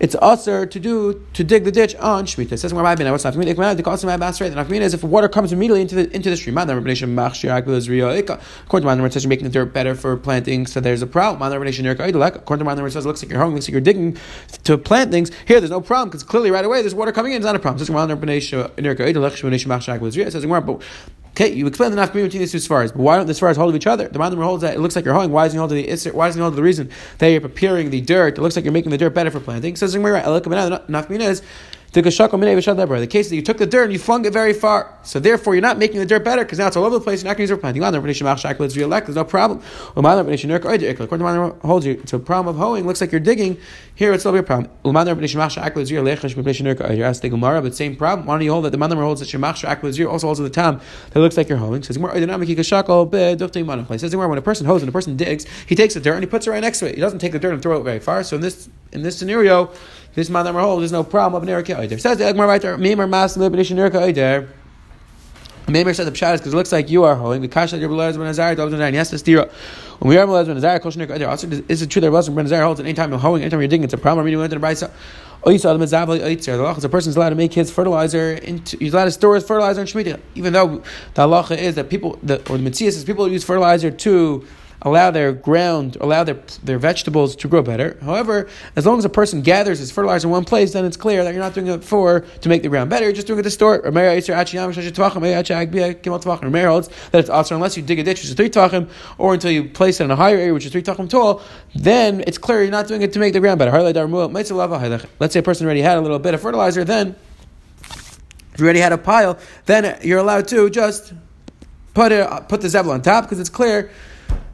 it's 0.00 0.14
usher 0.22 0.64
to 0.64 0.80
do 0.80 1.26
to 1.32 1.42
dig 1.42 1.64
the 1.64 1.72
ditch 1.72 1.96
on 1.96 2.24
shmita. 2.24 2.52
It 2.52 2.58
says 2.58 2.72
where 2.72 2.86
I've 2.86 2.98
been. 2.98 3.10
What's 3.10 3.24
not 3.24 3.34
The 3.34 3.42
nafkamina 3.42 4.80
is 4.80 4.94
if 4.94 5.02
water 5.02 5.28
comes 5.28 5.52
immediately 5.52 5.82
into 5.82 5.96
the 5.96 6.14
into 6.14 6.30
the 6.30 6.36
stream. 6.36 6.56
According 6.56 6.86
to 6.86 7.06
says 9.10 9.24
you're 9.24 9.28
making 9.28 9.44
the 9.44 9.50
dirt 9.50 9.72
better 9.72 9.94
for 9.94 10.16
planting, 10.16 10.66
so 10.66 10.80
there's 10.80 11.02
a 11.02 11.06
problem. 11.06 11.42
According 11.42 11.74
to 11.74 12.86
it 12.86 12.90
says 12.92 13.04
it 13.04 13.08
looks 13.08 13.22
like 13.22 13.30
you're 13.30 13.40
hungry, 13.40 13.56
looks 13.56 13.66
like 13.66 13.72
you're 13.72 13.80
digging 13.80 14.16
to 14.64 14.78
plant 14.78 15.10
things. 15.10 15.30
Here, 15.46 15.60
there's 15.60 15.70
no 15.70 15.80
problem 15.80 16.10
because 16.10 16.22
clearly 16.22 16.50
right 16.50 16.64
away 16.64 16.80
there's 16.80 16.94
water 16.94 17.12
coming 17.12 17.32
in. 17.32 17.38
It's 17.38 17.46
not 17.46 17.56
a 17.56 17.58
problem. 17.58 17.82
It 17.82 17.86
says 17.86 17.90
but 20.58 20.82
Okay, 21.40 21.52
you 21.52 21.68
explain 21.68 21.92
the 21.92 21.96
nafkamina 21.96 22.24
between 22.24 22.40
these 22.40 22.50
two 22.50 22.58
svaras, 22.58 22.88
but 22.88 22.98
why 22.98 23.16
don't 23.16 23.28
the 23.28 23.32
svaras 23.32 23.56
hold 23.56 23.70
of 23.70 23.76
each 23.76 23.86
other? 23.86 24.08
The 24.08 24.18
Mandarin 24.18 24.42
holds 24.42 24.62
that 24.62 24.74
it 24.74 24.80
looks 24.80 24.96
like 24.96 25.04
you're 25.04 25.14
holding. 25.14 25.30
Why 25.30 25.44
doesn't 25.44 25.56
he 25.56 25.58
hold 25.58 25.70
the 25.70 25.86
Isser? 25.86 26.12
Why 26.12 26.26
doesn't 26.26 26.40
he 26.40 26.42
hold 26.42 26.56
the 26.56 26.64
reason 26.64 26.90
that 27.18 27.28
you're 27.28 27.40
preparing 27.40 27.90
the 27.90 28.00
dirt? 28.00 28.38
It 28.38 28.40
looks 28.40 28.56
like 28.56 28.64
you're 28.64 28.72
making 28.72 28.90
the 28.90 28.98
dirt 28.98 29.14
better 29.14 29.30
for 29.30 29.38
planting. 29.38 29.76
Says 29.76 29.92
the 29.92 30.00
nafkamina 30.00 31.20
is 31.28 31.42
The 31.92 32.02
case 32.02 33.28
that 33.30 33.34
you 33.34 33.42
took 33.42 33.56
the 33.56 33.66
dirt 33.66 33.84
and 33.84 33.92
you 33.92 33.98
flung 33.98 34.26
it 34.26 34.32
very 34.32 34.52
far. 34.52 34.94
So 35.04 35.18
therefore, 35.18 35.54
you're 35.54 35.62
not 35.62 35.78
making 35.78 36.00
the 36.00 36.06
dirt 36.06 36.22
better 36.22 36.44
because 36.44 36.58
now 36.58 36.66
it's 36.66 36.76
all 36.76 36.84
over 36.84 36.98
the 36.98 37.04
place. 37.04 37.22
You're 37.22 37.30
not 37.30 37.38
going 37.38 37.48
to 37.48 37.50
use 37.50 37.50
your 37.50 37.58
planting. 37.58 37.82
There's 37.82 39.16
no 39.16 39.24
problem. 39.24 39.62
According 39.96 41.26
to 41.26 41.56
holds 41.66 41.86
you, 41.86 41.94
it's 41.94 42.12
a 42.12 42.18
problem 42.18 42.54
of 42.54 42.60
hoeing. 42.60 42.86
Looks 42.86 43.00
like 43.00 43.10
you're 43.10 43.20
digging. 43.20 43.56
Here 43.94 44.12
it's 44.12 44.22
still 44.22 44.32
be 44.32 44.38
a 44.38 44.42
problem. 44.42 44.70
You're 44.84 44.92
asked 47.06 47.22
the 47.22 47.30
Gemara, 47.30 47.62
but 47.62 47.74
same 47.74 47.96
problem. 47.96 48.26
Why 48.26 48.34
don't 48.34 48.42
you 48.42 48.52
hold 48.52 48.66
that 48.66 48.70
the 48.70 48.78
Manamar 48.78 49.02
holds 49.02 49.20
that 49.20 49.28
Shemach 49.28 49.54
Shakla 49.54 50.08
also 50.08 50.26
holds 50.26 50.40
the 50.40 50.50
time 50.50 50.80
that 51.10 51.20
looks 51.20 51.38
like 51.38 51.48
you're 51.48 51.58
hoeing? 51.58 51.82
Says 51.82 51.96
Says 51.96 52.02
when 54.16 54.38
a 54.38 54.42
person 54.42 54.66
hoes 54.66 54.82
and 54.82 54.88
a 54.88 54.92
person 54.92 55.16
digs, 55.16 55.46
he 55.66 55.74
takes 55.74 55.94
the 55.94 56.00
dirt 56.00 56.14
and 56.14 56.22
he 56.22 56.28
puts 56.28 56.46
it 56.46 56.50
right 56.50 56.60
next 56.60 56.80
to 56.80 56.88
it. 56.88 56.96
He 56.96 57.00
doesn't 57.00 57.18
take 57.18 57.32
the 57.32 57.38
dirt 57.38 57.54
and 57.54 57.62
throw 57.62 57.80
it 57.80 57.82
very 57.82 57.98
far. 57.98 58.22
So 58.22 58.36
in 58.36 58.42
this 58.42 58.68
in 58.92 59.02
this 59.02 59.18
scenario, 59.18 59.70
this 60.14 60.30
man 60.30 60.46
holds 60.46 60.80
there's 60.80 60.92
no 60.92 61.04
problem 61.04 61.42
of 61.42 61.48
Nerika 61.48 61.76
Eider. 61.76 61.98
Says 61.98 62.18
the 62.18 62.24
Egmar 62.24 62.46
right 62.46 62.60
there, 62.60 62.76
Mimar 62.76 63.08
Mas 63.08 63.36
Libidisha 63.36 63.76
Nerika 63.76 64.02
Eider. 64.02 64.48
Maimer 65.66 65.94
said 65.94 66.06
the 66.06 66.12
pshat 66.12 66.34
is 66.34 66.40
because 66.40 66.54
it 66.54 66.56
looks 66.56 66.72
like 66.72 66.88
you 66.88 67.04
are 67.04 67.14
holding. 67.14 67.42
The 67.42 67.48
kasha 67.48 67.76
your 67.76 67.90
belaz 67.90 68.16
ben 68.16 68.26
azar 68.26 68.54
dog 68.54 68.70
ben 68.70 68.94
Yes, 68.94 69.10
the 69.10 69.18
stira. 69.18 69.50
When 69.98 70.08
we 70.08 70.16
are 70.16 70.26
belaz 70.26 70.46
ben 70.46 70.56
azar 70.56 70.80
kol 70.80 70.90
shnik 70.90 71.10
either. 71.10 71.64
Is 71.68 71.82
it 71.82 71.90
true 71.90 72.00
that 72.00 72.10
wasn't 72.10 72.36
ben 72.36 72.46
azar 72.46 72.62
holds 72.62 72.80
at 72.80 72.86
any 72.86 72.94
time 72.94 73.10
you're 73.10 73.18
hoeing, 73.18 73.42
anytime 73.42 73.60
you're 73.60 73.68
digging? 73.68 73.84
It's 73.84 73.92
a 73.92 73.98
problem. 73.98 74.24
Reading 74.24 74.40
into 74.40 74.58
the 74.58 74.66
brayso. 74.66 74.90
Oh, 75.44 75.52
the 75.52 76.88
person 76.88 77.10
is 77.10 77.16
allowed 77.16 77.28
to 77.28 77.34
make 77.36 77.54
his 77.54 77.70
fertilizer 77.70 78.32
into, 78.32 78.76
he's 78.78 78.92
allowed 78.92 79.04
to 79.04 79.12
store 79.12 79.36
his 79.36 79.44
fertilizer 79.44 79.80
in 79.80 79.86
Shemitah, 79.86 80.20
even 80.34 80.52
though 80.52 80.82
the 81.14 81.22
halacha 81.22 81.56
is 81.56 81.76
that 81.76 81.88
people, 81.88 82.18
the, 82.24 82.38
or 82.50 82.56
the 82.56 82.62
mitzvah 82.64 82.86
is 82.86 83.04
people 83.04 83.28
use 83.28 83.44
fertilizer 83.44 83.90
to 83.90 84.44
allow 84.82 85.10
their 85.10 85.32
ground, 85.32 85.96
allow 86.00 86.22
their, 86.24 86.38
their 86.62 86.78
vegetables 86.78 87.34
to 87.36 87.48
grow 87.48 87.62
better. 87.62 87.98
However, 88.02 88.48
as 88.76 88.86
long 88.86 88.98
as 88.98 89.04
a 89.04 89.08
person 89.08 89.42
gathers 89.42 89.80
his 89.80 89.90
fertilizer 89.90 90.28
in 90.28 90.30
one 90.30 90.44
place, 90.44 90.72
then 90.72 90.84
it's 90.84 90.96
clear 90.96 91.24
that 91.24 91.34
you're 91.34 91.42
not 91.42 91.54
doing 91.54 91.66
it 91.66 91.82
for 91.82 92.20
to 92.20 92.48
make 92.48 92.62
the 92.62 92.68
ground 92.68 92.88
better, 92.90 93.04
you're 93.04 93.12
just 93.12 93.26
doing 93.26 93.40
it 93.40 93.42
to 93.42 93.50
store 93.50 93.76
it. 93.76 93.84
Rameir 93.84 94.14
holds 96.68 96.88
that 97.10 97.18
it's 97.18 97.30
also 97.30 97.54
unless 97.54 97.76
you 97.76 97.82
dig 97.82 97.98
a 97.98 98.04
ditch 98.04 98.18
which 98.18 98.28
is 98.28 98.34
three 98.34 98.50
tachim, 98.50 98.88
or 99.18 99.34
until 99.34 99.50
you 99.50 99.68
place 99.68 100.00
it 100.00 100.04
in 100.04 100.10
a 100.10 100.16
higher 100.16 100.36
area 100.36 100.54
which 100.54 100.66
is 100.66 100.72
three 100.72 100.82
tachim 100.82 101.08
tall, 101.08 101.42
then 101.74 102.22
it's 102.26 102.38
clear 102.38 102.62
you're 102.62 102.70
not 102.70 102.86
doing 102.86 103.02
it 103.02 103.12
to 103.12 103.18
make 103.18 103.32
the 103.32 103.40
ground 103.40 103.58
better. 103.58 103.72
Let's 105.18 105.32
say 105.32 105.40
a 105.40 105.42
person 105.42 105.66
already 105.66 105.82
had 105.82 105.98
a 105.98 106.00
little 106.00 106.18
bit 106.18 106.34
of 106.34 106.40
fertilizer, 106.40 106.84
then 106.84 107.16
if 108.54 108.60
you 108.62 108.64
already 108.64 108.80
had 108.80 108.92
a 108.92 108.98
pile, 108.98 109.38
then 109.66 109.98
you're 110.02 110.18
allowed 110.18 110.48
to 110.48 110.70
just 110.70 111.12
put 111.94 112.12
it 112.12 112.28
put 112.48 112.60
the 112.60 112.68
zevel 112.68 112.90
on 112.90 113.02
top 113.02 113.24
because 113.24 113.40
it's 113.40 113.48
clear 113.48 113.90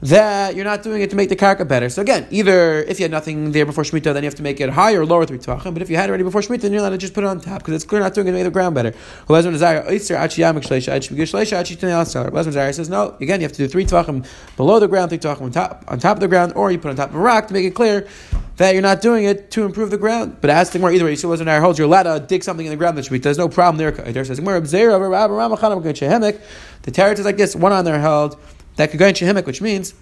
that 0.05 0.55
you're 0.55 0.67
not 0.67 0.83
doing 0.83 1.01
it 1.01 1.09
to 1.09 1.17
make 1.17 1.31
the 1.31 1.37
karka 1.37 1.67
better. 1.67 1.89
So 1.89 2.03
again, 2.03 2.27
either 2.31 2.83
if 2.83 3.01
you 3.01 3.05
had 3.05 3.11
nothing 3.11 3.53
there 3.53 3.65
before 3.65 3.85
Shemitah, 3.85 4.13
then 4.13 4.23
you 4.23 4.27
have 4.27 4.35
to 4.35 4.43
make 4.43 4.61
it 4.61 4.69
higher 4.69 5.01
or 5.01 5.07
lower 5.07 5.25
three 5.25 5.39
tvachim. 5.39 5.73
But 5.73 5.81
if 5.81 5.89
you 5.89 5.97
had 5.97 6.05
it 6.05 6.09
already 6.11 6.25
before 6.25 6.43
Shemitah, 6.43 6.61
then 6.61 6.73
you're 6.73 6.83
allowed 6.83 6.91
to 6.91 6.99
just 6.99 7.15
put 7.15 7.25
it 7.25 7.27
on 7.27 7.41
top 7.41 7.61
because 7.61 7.73
it's 7.73 7.85
clear 7.85 8.03
not 8.03 8.13
doing 8.13 8.29
it 8.29 8.33
to 8.33 8.37
make 8.37 8.45
the 8.45 8.51
ground 8.51 8.75
better. 8.75 8.93
Says 12.75 12.89
no. 12.91 13.17
Again, 13.21 13.41
you 13.41 13.45
have 13.45 13.53
to 13.53 13.59
do 13.59 13.67
three 13.67 13.87
tvachim 13.87 14.27
below 14.59 14.79
the 14.79 14.89
ground, 14.89 15.09
three 15.09 15.19
tvachim 15.19 15.41
on 15.41 15.51
top 15.53 15.85
on 15.89 15.99
top 15.99 16.19
of 16.19 16.21
the 16.21 16.29
ground, 16.29 16.53
or 16.55 16.71
you 16.71 16.79
put 16.79 16.91
on 16.91 16.97
top 16.97 17.09
of 17.09 17.15
a 17.15 17.19
rock 17.19 17.49
to 17.49 17.55
make 17.55 17.65
it 17.65 17.75
clear 17.75 18.07
that 18.57 18.75
you're 18.75 18.83
not 18.83 19.01
doing 19.01 19.25
it 19.25 19.51
to 19.53 19.65
improve 19.65 19.91
the 19.91 19.97
ground. 19.97 20.37
But 20.43 20.51
as 20.51 20.69
the 20.69 20.79
more 20.79 20.93
either 20.93 21.07
way, 21.07 21.17
see 21.17 21.27
Lezman 21.27 21.61
holds 21.61 21.79
you're 21.79 21.87
allowed 21.87 22.03
to 22.03 22.21
dig 22.21 22.45
something 22.45 22.67
in 22.67 22.71
the 22.71 22.77
ground 22.77 22.99
that 22.99 23.07
Shemitah. 23.07 23.23
There's 23.23 23.39
no 23.39 23.49
problem 23.49 23.79
there. 23.79 23.91
There 23.91 24.25
says 24.25 24.37
the 24.37 24.45
teretz 26.91 27.19
is 27.19 27.25
like 27.25 27.39
this: 27.39 27.57
one 27.57 27.73
on 27.73 27.87
there 27.87 27.99
held 27.99 28.37
that 28.77 28.91
could 28.91 28.99
go 28.99 29.07
in 29.07 29.15
Shehimek, 29.15 29.47
which 29.47 29.61
means 29.61 29.95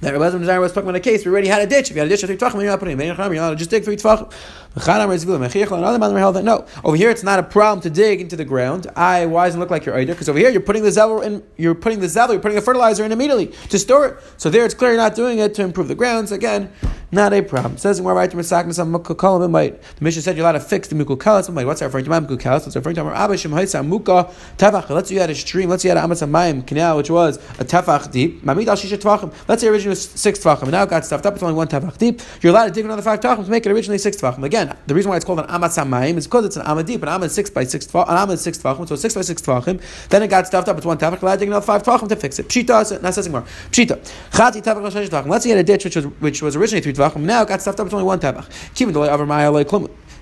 that 0.00 0.12
Rabbi 0.12 0.36
Nazar 0.36 0.60
was 0.60 0.72
talking 0.72 0.88
about 0.88 0.96
a 0.96 1.00
case. 1.00 1.24
We 1.24 1.32
already 1.32 1.48
had 1.48 1.62
a 1.62 1.66
ditch. 1.66 1.90
If 1.90 1.96
you 1.96 2.00
had 2.00 2.06
a 2.06 2.10
ditch 2.10 2.24
three 2.24 2.36
tvachim, 2.36 2.54
you're 2.54 2.64
not 2.64 2.78
putting 2.78 3.00
it. 3.00 3.04
You're 3.06 3.16
not 3.16 3.56
just 3.56 3.70
dig 3.70 3.84
three 3.84 3.96
tvachim. 3.96 4.32
No. 4.76 6.66
Over 6.84 6.96
here, 6.96 7.10
it's 7.10 7.22
not 7.22 7.38
a 7.38 7.42
problem 7.44 7.80
to 7.82 7.90
dig 7.90 8.20
into 8.20 8.34
the 8.34 8.44
ground. 8.44 8.88
I 8.96 9.26
why 9.26 9.46
doesn't 9.46 9.60
look 9.60 9.70
like 9.70 9.84
you're 9.86 9.96
either? 9.96 10.14
Because 10.14 10.28
over 10.28 10.38
here, 10.38 10.50
you're 10.50 10.60
putting 10.60 10.82
the 10.82 10.90
zeller 10.90 11.22
in. 11.22 11.44
You're 11.56 11.76
putting 11.76 12.00
the 12.00 12.08
zeller. 12.08 12.32
You're 12.32 12.42
putting 12.42 12.56
the 12.56 12.62
fertilizer 12.62 13.04
in 13.04 13.12
immediately 13.12 13.46
to 13.68 13.78
store 13.78 14.06
it. 14.06 14.18
So 14.36 14.50
there, 14.50 14.64
it's 14.64 14.74
clear 14.74 14.90
you're 14.90 14.98
not 14.98 15.14
doing 15.14 15.38
it 15.38 15.54
to 15.54 15.62
improve 15.62 15.86
the 15.86 15.94
grounds. 15.94 16.32
Again, 16.32 16.72
not 17.12 17.32
a 17.32 17.42
problem. 17.42 17.76
Says 17.76 18.00
right 18.00 18.28
to. 18.28 18.36
The 18.36 19.78
mission 20.00 20.22
said 20.22 20.36
you're 20.36 20.44
allowed 20.44 20.58
to 20.58 20.60
fix 20.60 20.88
the 20.88 20.96
Mukukalas. 20.96 21.64
What's 21.64 21.78
that 21.78 21.86
referring 21.86 22.06
to? 22.06 22.10
Mukukalas. 22.10 22.64
What's 22.64 22.74
referring 22.74 22.96
to? 22.96 23.04
Let's 24.94 25.08
say 25.08 25.14
you 25.14 25.20
had 25.20 25.30
a 25.30 25.34
stream. 25.36 25.68
Let's 25.68 25.84
say 25.84 25.90
you 25.90 25.94
had 25.94 26.02
Amas 26.02 26.22
Mayim 26.22 26.66
canal, 26.66 26.96
which 26.96 27.10
was 27.10 27.36
a 27.60 27.64
Tavach 27.64 28.10
deep. 28.10 28.44
Let's 28.44 29.62
say 29.62 29.68
originally 29.68 29.90
was 29.90 30.02
six 30.02 30.40
Tvachim. 30.40 30.62
And 30.62 30.72
now 30.72 30.82
it 30.82 30.90
got 30.90 31.04
stuffed 31.04 31.26
up. 31.26 31.34
It's 31.34 31.42
only 31.44 31.54
one 31.54 31.68
Tavach 31.68 31.96
deep. 31.96 32.20
You're 32.40 32.50
allowed 32.50 32.66
to 32.66 32.72
dig 32.72 32.84
another 32.84 33.02
five 33.02 33.20
Tvachim 33.20 33.44
to 33.44 33.50
make 33.50 33.64
it 33.64 33.70
originally 33.70 33.98
six 33.98 34.16
Tvachim. 34.16 34.42
Again, 34.42 34.63
the 34.86 34.94
reason 34.94 35.10
why 35.10 35.16
it's 35.16 35.24
called 35.24 35.40
an 35.40 35.46
Amas 35.48 35.76
Mayim 35.76 36.16
is 36.16 36.26
because 36.26 36.44
it's 36.44 36.56
an 36.56 36.62
Amma 36.66 36.82
deep. 36.82 37.02
An 37.02 37.08
Amma 37.08 37.26
is 37.26 37.34
six 37.34 37.50
by 37.50 37.64
six. 37.64 37.86
An 37.94 38.04
Amma 38.08 38.32
is 38.32 38.40
six 38.40 38.58
Tvachim. 38.58 38.88
So 38.88 38.96
six 38.96 39.14
by 39.14 39.22
six 39.22 39.42
Tvachim. 39.42 39.80
Then 40.08 40.22
it 40.22 40.28
got 40.28 40.46
stuffed 40.46 40.68
up. 40.68 40.76
It's 40.76 40.86
one. 40.86 40.98
Allowed 40.98 41.20
to 41.20 41.38
dig 41.38 41.48
another 41.48 41.64
five 41.64 41.82
Tvachim 41.82 42.08
to 42.08 42.16
fix 42.16 42.38
it. 42.38 42.48
Pshita. 42.48 43.02
Now 43.02 43.10
says 43.10 43.28
more. 43.28 43.42
Pshita. 43.70 43.98
Chati 44.30 44.62
Tvachim. 44.62 45.26
Let's 45.28 45.44
say 45.44 45.50
you 45.50 45.56
had 45.56 45.64
a 45.64 45.66
ditch 45.66 45.84
which 45.84 45.96
was 45.96 46.04
which 46.06 46.42
was 46.42 46.56
originally 46.56 46.82
three 46.82 46.92
Tvachim. 46.92 47.20
Now 47.22 47.42
it 47.42 47.48
got 47.48 47.60
stuffed 47.60 47.80
up. 47.80 47.86
It's 47.86 47.94
only 47.94 48.06
one 48.06 48.20
tefach. 48.20 48.48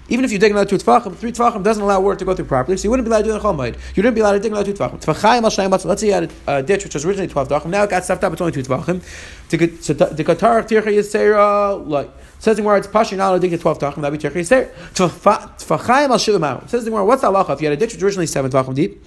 Even 0.08 0.24
if 0.24 0.32
you 0.32 0.38
dig 0.38 0.50
another 0.50 0.68
two 0.68 0.76
tefachim, 0.76 1.16
three 1.16 1.32
tefachim 1.32 1.62
doesn't 1.62 1.82
allow 1.82 2.00
water 2.00 2.18
to 2.18 2.24
go 2.24 2.34
through 2.34 2.44
properly, 2.46 2.76
so 2.76 2.84
you 2.84 2.90
wouldn't 2.90 3.06
be 3.06 3.10
allowed 3.10 3.22
to 3.22 3.24
do 3.24 3.32
the 3.32 3.38
chol 3.38 3.76
You 3.96 4.02
didn't 4.02 4.14
be 4.14 4.20
allowed 4.20 4.32
to 4.32 4.40
dig 4.40 4.52
another 4.52 4.70
two 4.70 4.76
tefachim. 4.76 5.00
Tefachayim 5.00 5.42
al 5.44 5.50
shayim 5.50 5.84
Let's 5.84 6.00
say 6.00 6.08
you 6.08 6.12
had 6.12 6.30
a, 6.46 6.56
a, 6.56 6.62
ditch 6.62 6.84
which 6.84 6.94
was 6.94 7.04
originally 7.04 7.28
twelve 7.28 7.48
tefachim. 7.48 7.66
Now 7.66 7.84
it 7.84 7.90
got 7.90 8.04
stuffed 8.04 8.24
up. 8.24 8.32
It's 8.32 8.42
only 8.42 8.52
two 8.52 8.62
tefachim. 8.62 9.00
The 9.48 10.24
katar 10.24 10.66
tircha 10.68 10.92
yisera 10.92 11.86
like. 11.86 12.10
Says 12.42 12.56
the 12.56 12.62
Gemara, 12.62 12.78
it's 12.78 12.88
pasha 12.88 13.14
not 13.14 13.28
allowed 13.28 13.40
dig 13.40 13.52
to 13.52 13.58
twelve 13.58 13.78
tefachim. 13.78 14.02
That'd 14.02 14.20
be 14.20 14.28
tircha 14.28 14.34
yisera. 14.34 14.68
Tefachayim 14.94 16.10
al 16.10 16.18
shilim 16.18 16.68
Says 16.68 16.82
the 16.82 16.90
Gemara, 16.90 17.04
what's 17.04 17.22
the 17.22 17.30
halacha 17.30 17.50
if 17.50 17.60
you 17.60 17.68
had 17.68 17.80
a 17.80 17.86
ditch 17.86 18.02
originally 18.02 18.26
seven 18.26 18.50
tefachim 18.50 18.74
deep? 18.74 19.00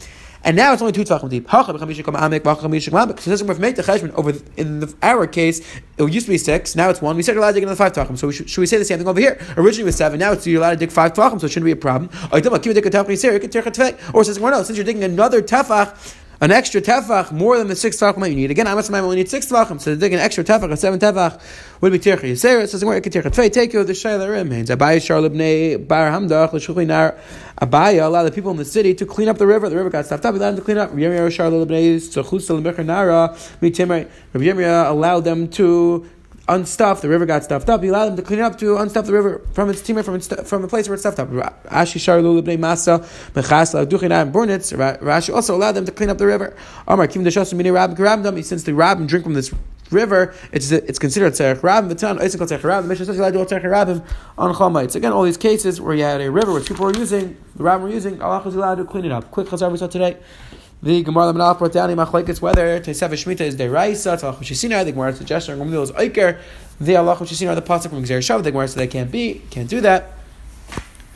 and 0.46 0.56
now 0.56 0.72
it's 0.72 0.82
only 0.82 0.94
two 0.94 1.04
tvachim 1.04 1.28
deep. 1.30 1.50
So 1.50 1.64
this 1.74 3.42
is 3.42 3.50
if 3.50 3.60
make 3.60 3.76
the 3.76 3.82
cheshbon 3.82 4.14
over 4.14 4.32
in 4.56 4.80
the, 4.80 4.96
our 5.02 5.26
case, 5.26 5.60
it 5.98 6.14
used 6.14 6.28
to 6.28 6.32
be 6.32 6.38
six. 6.38 6.76
Now 6.76 6.90
it's 6.90 7.02
one. 7.02 7.18
We 7.18 7.24
said 7.24 7.34
you're 7.34 7.42
allowed 7.42 7.54
to 7.54 7.56
dig 7.56 7.64
another 7.64 7.76
five 7.76 7.94
tvachim. 7.94 8.18
So 8.18 8.28
we 8.28 8.34
should, 8.34 8.50
should, 8.50 8.62
we 8.62 8.68
say 8.68 8.78
the 8.78 8.86
same 8.86 9.00
thing 9.00 9.08
over 9.08 9.20
here? 9.20 9.40
Originally 9.58 9.82
it 9.82 9.86
was 9.88 9.96
seven. 9.96 10.20
Now 10.20 10.34
it's 10.34 10.46
you're 10.46 10.62
allowed 10.62 10.72
to 10.72 10.78
dig 10.78 10.92
five 10.92 11.14
tvachim, 11.14 11.42
so 11.42 11.48
it 11.48 11.50
shouldn't 11.50 11.66
be 11.66 11.72
a 11.72 11.76
problem. 11.76 12.12
Or 12.32 14.24
says, 14.24 14.40
no, 14.40 14.64
since 14.64 14.78
you're 14.78 14.86
digging 14.86 15.04
another 15.04 15.42
tefach 15.42 16.16
an 16.42 16.52
extra 16.52 16.82
tefach 16.82 17.32
more 17.32 17.58
than 17.58 17.68
the 17.68 17.76
six 17.76 17.98
tefachim 17.98 18.22
that 18.22 18.30
you 18.30 18.36
need. 18.36 18.52
Again, 18.52 18.68
Amos 18.68 18.90
only 18.90 19.16
need 19.16 19.30
six 19.30 19.46
tefachim, 19.48 19.80
so 19.80 19.94
to 19.94 19.98
dig 19.98 20.14
an 20.14 20.20
extra 20.20 20.44
tefach, 20.44 20.72
a 20.72 20.78
seven 20.78 21.00
tefach, 21.00 21.42
would 21.82 21.92
be 21.92 22.00
tircha 22.00 22.22
yisera. 22.22 22.64
It 22.64 22.70
says 22.70 22.84
where 22.84 23.00
tircha. 23.02 23.52
Take 23.52 23.74
you 23.74 23.84
the 23.84 23.94
shayla 23.94 24.30
remains. 24.30 24.70
Abaya 24.70 24.98
sharlibnei 24.98 25.88
bar 25.88 26.12
hamdach 26.12 26.54
l'shuchli 26.54 26.88
nar. 26.88 27.18
Abaya 27.62 28.06
allowed 28.06 28.24
the 28.24 28.32
people 28.32 28.52
in 28.52 28.58
the 28.58 28.66
city 28.66 28.94
to 28.96 29.06
clean 29.06 29.30
up 29.30 29.38
the 29.38 29.48
river. 29.48 29.70
The 29.70 29.76
river 29.76 29.90
got 29.90 30.06
stuffed 30.06 30.26
up. 30.26 30.34
He 30.34 30.40
allowed 30.40 30.52
them 30.52 30.58
to 30.58 30.64
clean 30.64 30.78
up. 30.78 30.90
Rabbi 30.90 31.02
Yirmiyah 31.02 31.68
sharlibnei 31.68 31.98
tzuchus 31.98 32.50
l'mecher 32.50 32.86
nara. 32.86 33.36
Rabbi 33.62 34.46
Yirmiyah 34.46 34.90
allowed 34.90 35.22
them 35.22 35.48
to 35.50 36.10
unstuffed, 36.48 37.02
the 37.02 37.10
river 37.10 37.26
got 37.26 37.44
stuffed 37.44 37.70
up. 37.70 37.82
He 37.82 37.90
allowed 37.90 38.08
them 38.08 38.16
to 38.18 38.22
clean 38.22 38.40
up 38.40 38.58
to 38.60 38.76
unstuff 38.76 39.06
the 39.06 39.14
river 39.14 39.42
from 39.54 39.70
its 39.70 39.82
team 39.82 40.02
from 40.04 40.16
its, 40.16 40.28
from 40.48 40.62
the 40.62 40.68
place 40.68 40.88
where 40.88 40.94
it's 40.94 41.04
stuffed 41.04 41.20
up. 41.20 41.30
Ashi 41.30 42.00
Sharlu 42.00 42.42
Libnei 42.42 42.58
Masa 42.58 43.00
Mechasla 43.34 43.86
Duchina 43.86 44.22
and. 44.22 44.34
Rashi 44.34 45.34
also 45.34 45.56
allowed 45.56 45.74
them 45.74 45.86
to 45.86 45.92
clean 45.92 46.10
up 46.10 46.18
the 46.18 46.26
river. 46.26 46.56
Amar 46.88 47.08
Kim 47.08 47.24
Deshas 47.24 47.54
Mini 47.54 47.72
Rab 47.72 47.98
Karabdam. 47.98 48.44
Since 48.44 48.64
the 48.64 48.74
Rab 48.74 49.06
drink 49.08 49.26
from 49.26 49.34
this 49.34 49.54
river, 49.92 50.34
it's 50.52 50.72
it's 50.72 51.00
considered 51.00 51.34
tzarech 51.34 51.62
rabim. 51.62 51.90
The 51.90 51.96
town 51.96 52.22
it's 52.22 52.36
called 52.36 52.50
tzarech 52.50 52.62
rabim. 52.62 52.84
The 52.84 52.88
Mishnah 52.90 53.06
says 53.06 53.16
you 53.16 53.22
allowed 53.22 53.32
to 53.32 53.46
do 53.46 53.56
tzarech 53.56 53.64
rabim 53.64 54.06
on 54.38 54.54
chol 54.54 54.96
Again, 54.96 55.12
all 55.12 55.24
these 55.24 55.38
cases 55.38 55.82
where 55.82 55.96
you 55.96 56.04
had 56.04 56.22
a 56.22 56.32
river 56.32 56.54
which 56.54 56.68
people 56.68 56.86
were 56.86 56.96
using, 56.96 57.38
the 57.56 57.64
rabbim 57.64 57.82
were 57.82 57.90
using, 57.90 58.22
Allah 58.22 58.44
was 58.44 58.56
allowed 58.56 58.76
to 58.76 58.86
clean 58.86 59.06
it 59.06 59.12
up. 59.12 59.32
Quick 59.32 59.48
chazar 59.48 59.90
today. 59.90 60.18
The 60.86 61.02
Gemara 61.02 61.34
Lemanaf 61.34 61.58
brought 61.58 61.72
down 61.72 61.90
Machlekes 61.90 62.40
whether 62.42 62.80
Tesev 62.80 63.10
Shemitah 63.10 63.42
is 63.42 63.56
Deraisa, 63.56 64.20
Tzalach 64.20 64.38
Shisina. 64.38 64.86
The 64.86 64.92
Gemara 64.92 65.16
suggestion 65.16 65.58
Gamliel 65.58 65.82
is 65.82 65.92
Iker. 65.94 66.40
The 66.80 66.96
Allah 66.98 67.16
Shisina 67.16 67.50
are 67.50 67.56
the 67.56 67.64
pasuk 67.64 67.90
from 67.90 68.04
Gzer 68.04 68.20
Shav. 68.20 68.44
The 68.44 68.52
Gemara 68.52 68.68
said 68.68 68.82
they 68.82 68.86
can't 68.86 69.12
be, 69.12 69.42
can't 69.50 69.68
do 69.68 69.82
that. 69.82 70.12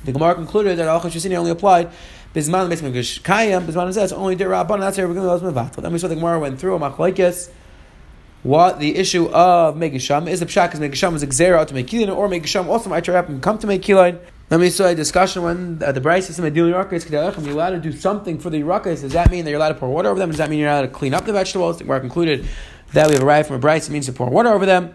The 0.05 0.11
Gemara 0.11 0.33
concluded 0.33 0.79
that 0.79 0.87
Allah 0.87 1.07
Shisina 1.11 1.35
only 1.35 1.51
applied. 1.51 1.91
Bisman 2.33 2.67
the 2.67 2.75
Mikdash 2.77 3.21
Kayam. 3.21 3.67
Bisman 3.67 3.93
says 3.93 4.11
only 4.11 4.35
Derabban. 4.35 4.79
That's 4.79 4.95
to 4.95 5.03
go 5.03 5.13
Mevatel. 5.13 5.83
Then 5.83 5.93
we 5.93 5.99
saw 5.99 6.07
the 6.07 6.15
Gemara 6.15 6.39
went 6.39 6.59
through 6.59 6.79
Machlekes 6.79 7.51
what 8.41 8.79
the 8.79 8.95
issue 8.95 9.27
of 9.29 9.75
Megasham 9.75 10.27
is 10.27 10.39
the 10.39 10.45
Pshak 10.45 10.73
is 10.73 10.79
Megasham 10.79 11.13
is 11.13 11.23
a 11.23 11.27
Xera 11.27 11.67
to 11.67 11.73
make 11.73 11.87
Kilin, 11.87 12.15
or 12.15 12.27
Megasham 12.27 12.67
also 12.67 12.89
might 12.89 13.03
come 13.41 13.57
to 13.59 13.67
make 13.67 13.81
Kilin. 13.81 14.17
Let 14.49 14.59
me 14.59 14.71
saw 14.71 14.87
a 14.87 14.95
discussion 14.95 15.43
when 15.43 15.83
uh, 15.83 15.91
the 15.91 16.01
Bryce 16.01 16.25
system 16.25 16.43
at 16.43 16.53
Dili 16.53 16.73
Rakas, 16.73 17.07
you're 17.07 17.53
allowed 17.53 17.69
to 17.69 17.79
do 17.79 17.91
something 17.91 18.39
for 18.39 18.49
the 18.49 18.61
Rakas. 18.61 19.01
Does 19.01 19.13
that 19.13 19.29
mean 19.29 19.45
that 19.45 19.51
you're 19.51 19.59
allowed 19.59 19.73
to 19.73 19.75
pour 19.75 19.89
water 19.89 20.09
over 20.09 20.17
them? 20.17 20.29
Does 20.29 20.39
that 20.39 20.49
mean 20.49 20.57
you're 20.57 20.69
allowed 20.69 20.81
to 20.81 20.87
clean 20.87 21.13
up 21.13 21.25
the 21.25 21.33
vegetables? 21.33 21.83
Where 21.83 21.97
I 21.97 21.99
concluded 21.99 22.47
that 22.93 23.07
we 23.07 23.13
have 23.13 23.21
arrived 23.21 23.47
from 23.47 23.57
a 23.57 23.59
Bryce, 23.59 23.87
it 23.87 23.91
means 23.91 24.07
to 24.07 24.11
pour 24.11 24.27
water 24.27 24.49
over 24.49 24.65
them. 24.65 24.91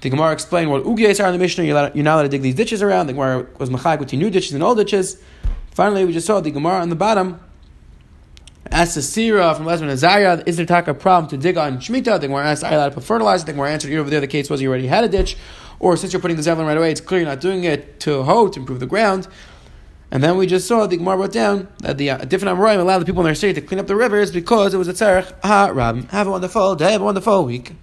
The 0.00 0.10
Gemara 0.10 0.32
explained 0.32 0.70
what 0.70 0.84
Ugyas 0.84 1.20
are 1.20 1.26
in 1.26 1.32
the 1.32 1.40
Mishnah. 1.40 1.64
You're, 1.64 1.76
allowed, 1.76 1.96
you're 1.96 2.04
not 2.04 2.14
allowed 2.14 2.22
to 2.22 2.28
dig 2.28 2.42
these 2.42 2.54
ditches 2.54 2.82
around. 2.82 3.08
The 3.08 3.14
Gemara 3.14 3.48
was 3.58 3.68
Machag 3.68 3.98
between 3.98 4.20
new 4.20 4.30
ditches 4.30 4.52
and 4.52 4.62
old 4.62 4.78
ditches. 4.78 5.20
Finally, 5.72 6.04
we 6.04 6.12
just 6.12 6.28
saw 6.28 6.40
the 6.40 6.52
Gemara 6.52 6.78
on 6.80 6.88
the 6.88 6.94
bottom. 6.94 7.40
Asked 8.70 8.94
the 8.94 9.02
Sira 9.02 9.56
from 9.56 9.66
Lesman 9.66 9.90
Azariah, 9.90 10.44
is 10.46 10.56
there 10.56 10.66
a 10.68 10.94
problem 10.94 11.28
to 11.30 11.36
dig 11.36 11.56
on 11.56 11.78
Shemitah? 11.78 12.20
The 12.20 12.28
Gemara 12.28 12.46
asked, 12.46 12.62
are 12.62 12.70
you 12.70 12.76
allowed 12.76 12.90
to 12.90 12.94
put 12.94 13.04
fertilizer? 13.04 13.44
The 13.44 13.52
Gemara 13.54 13.72
answered, 13.72 13.92
over 13.94 14.08
there, 14.08 14.20
the 14.20 14.28
case 14.28 14.48
was 14.48 14.62
you 14.62 14.68
already 14.68 14.86
had 14.86 15.02
a 15.02 15.08
ditch. 15.08 15.36
Or 15.84 15.98
since 15.98 16.14
you're 16.14 16.22
putting 16.22 16.38
the 16.38 16.42
Zevlin 16.42 16.66
right 16.66 16.78
away, 16.78 16.90
it's 16.92 17.02
clear 17.02 17.20
you're 17.20 17.28
not 17.28 17.42
doing 17.42 17.64
it 17.64 18.00
to 18.00 18.22
hoe, 18.22 18.48
to 18.48 18.58
improve 18.58 18.80
the 18.80 18.86
ground. 18.86 19.28
And 20.10 20.24
then 20.24 20.38
we 20.38 20.46
just 20.46 20.66
saw 20.66 20.86
the 20.86 20.96
Gemara 20.96 21.18
wrote 21.18 21.32
down 21.32 21.68
that 21.80 21.98
the 21.98 22.08
uh, 22.08 22.16
different 22.24 22.58
Amoraim 22.58 22.78
allowed 22.78 23.00
the 23.00 23.04
people 23.04 23.20
in 23.20 23.26
their 23.26 23.34
city 23.34 23.52
to 23.52 23.60
clean 23.60 23.78
up 23.78 23.86
the 23.86 23.94
rivers 23.94 24.30
because 24.30 24.72
it 24.72 24.78
was 24.78 24.88
a 24.88 24.94
tzarech 24.94 25.30
ha 25.44 25.70
rab. 25.74 26.08
Have 26.08 26.26
a 26.26 26.30
wonderful 26.30 26.74
day, 26.74 26.92
have 26.92 27.02
a 27.02 27.04
wonderful 27.04 27.44
week. 27.44 27.74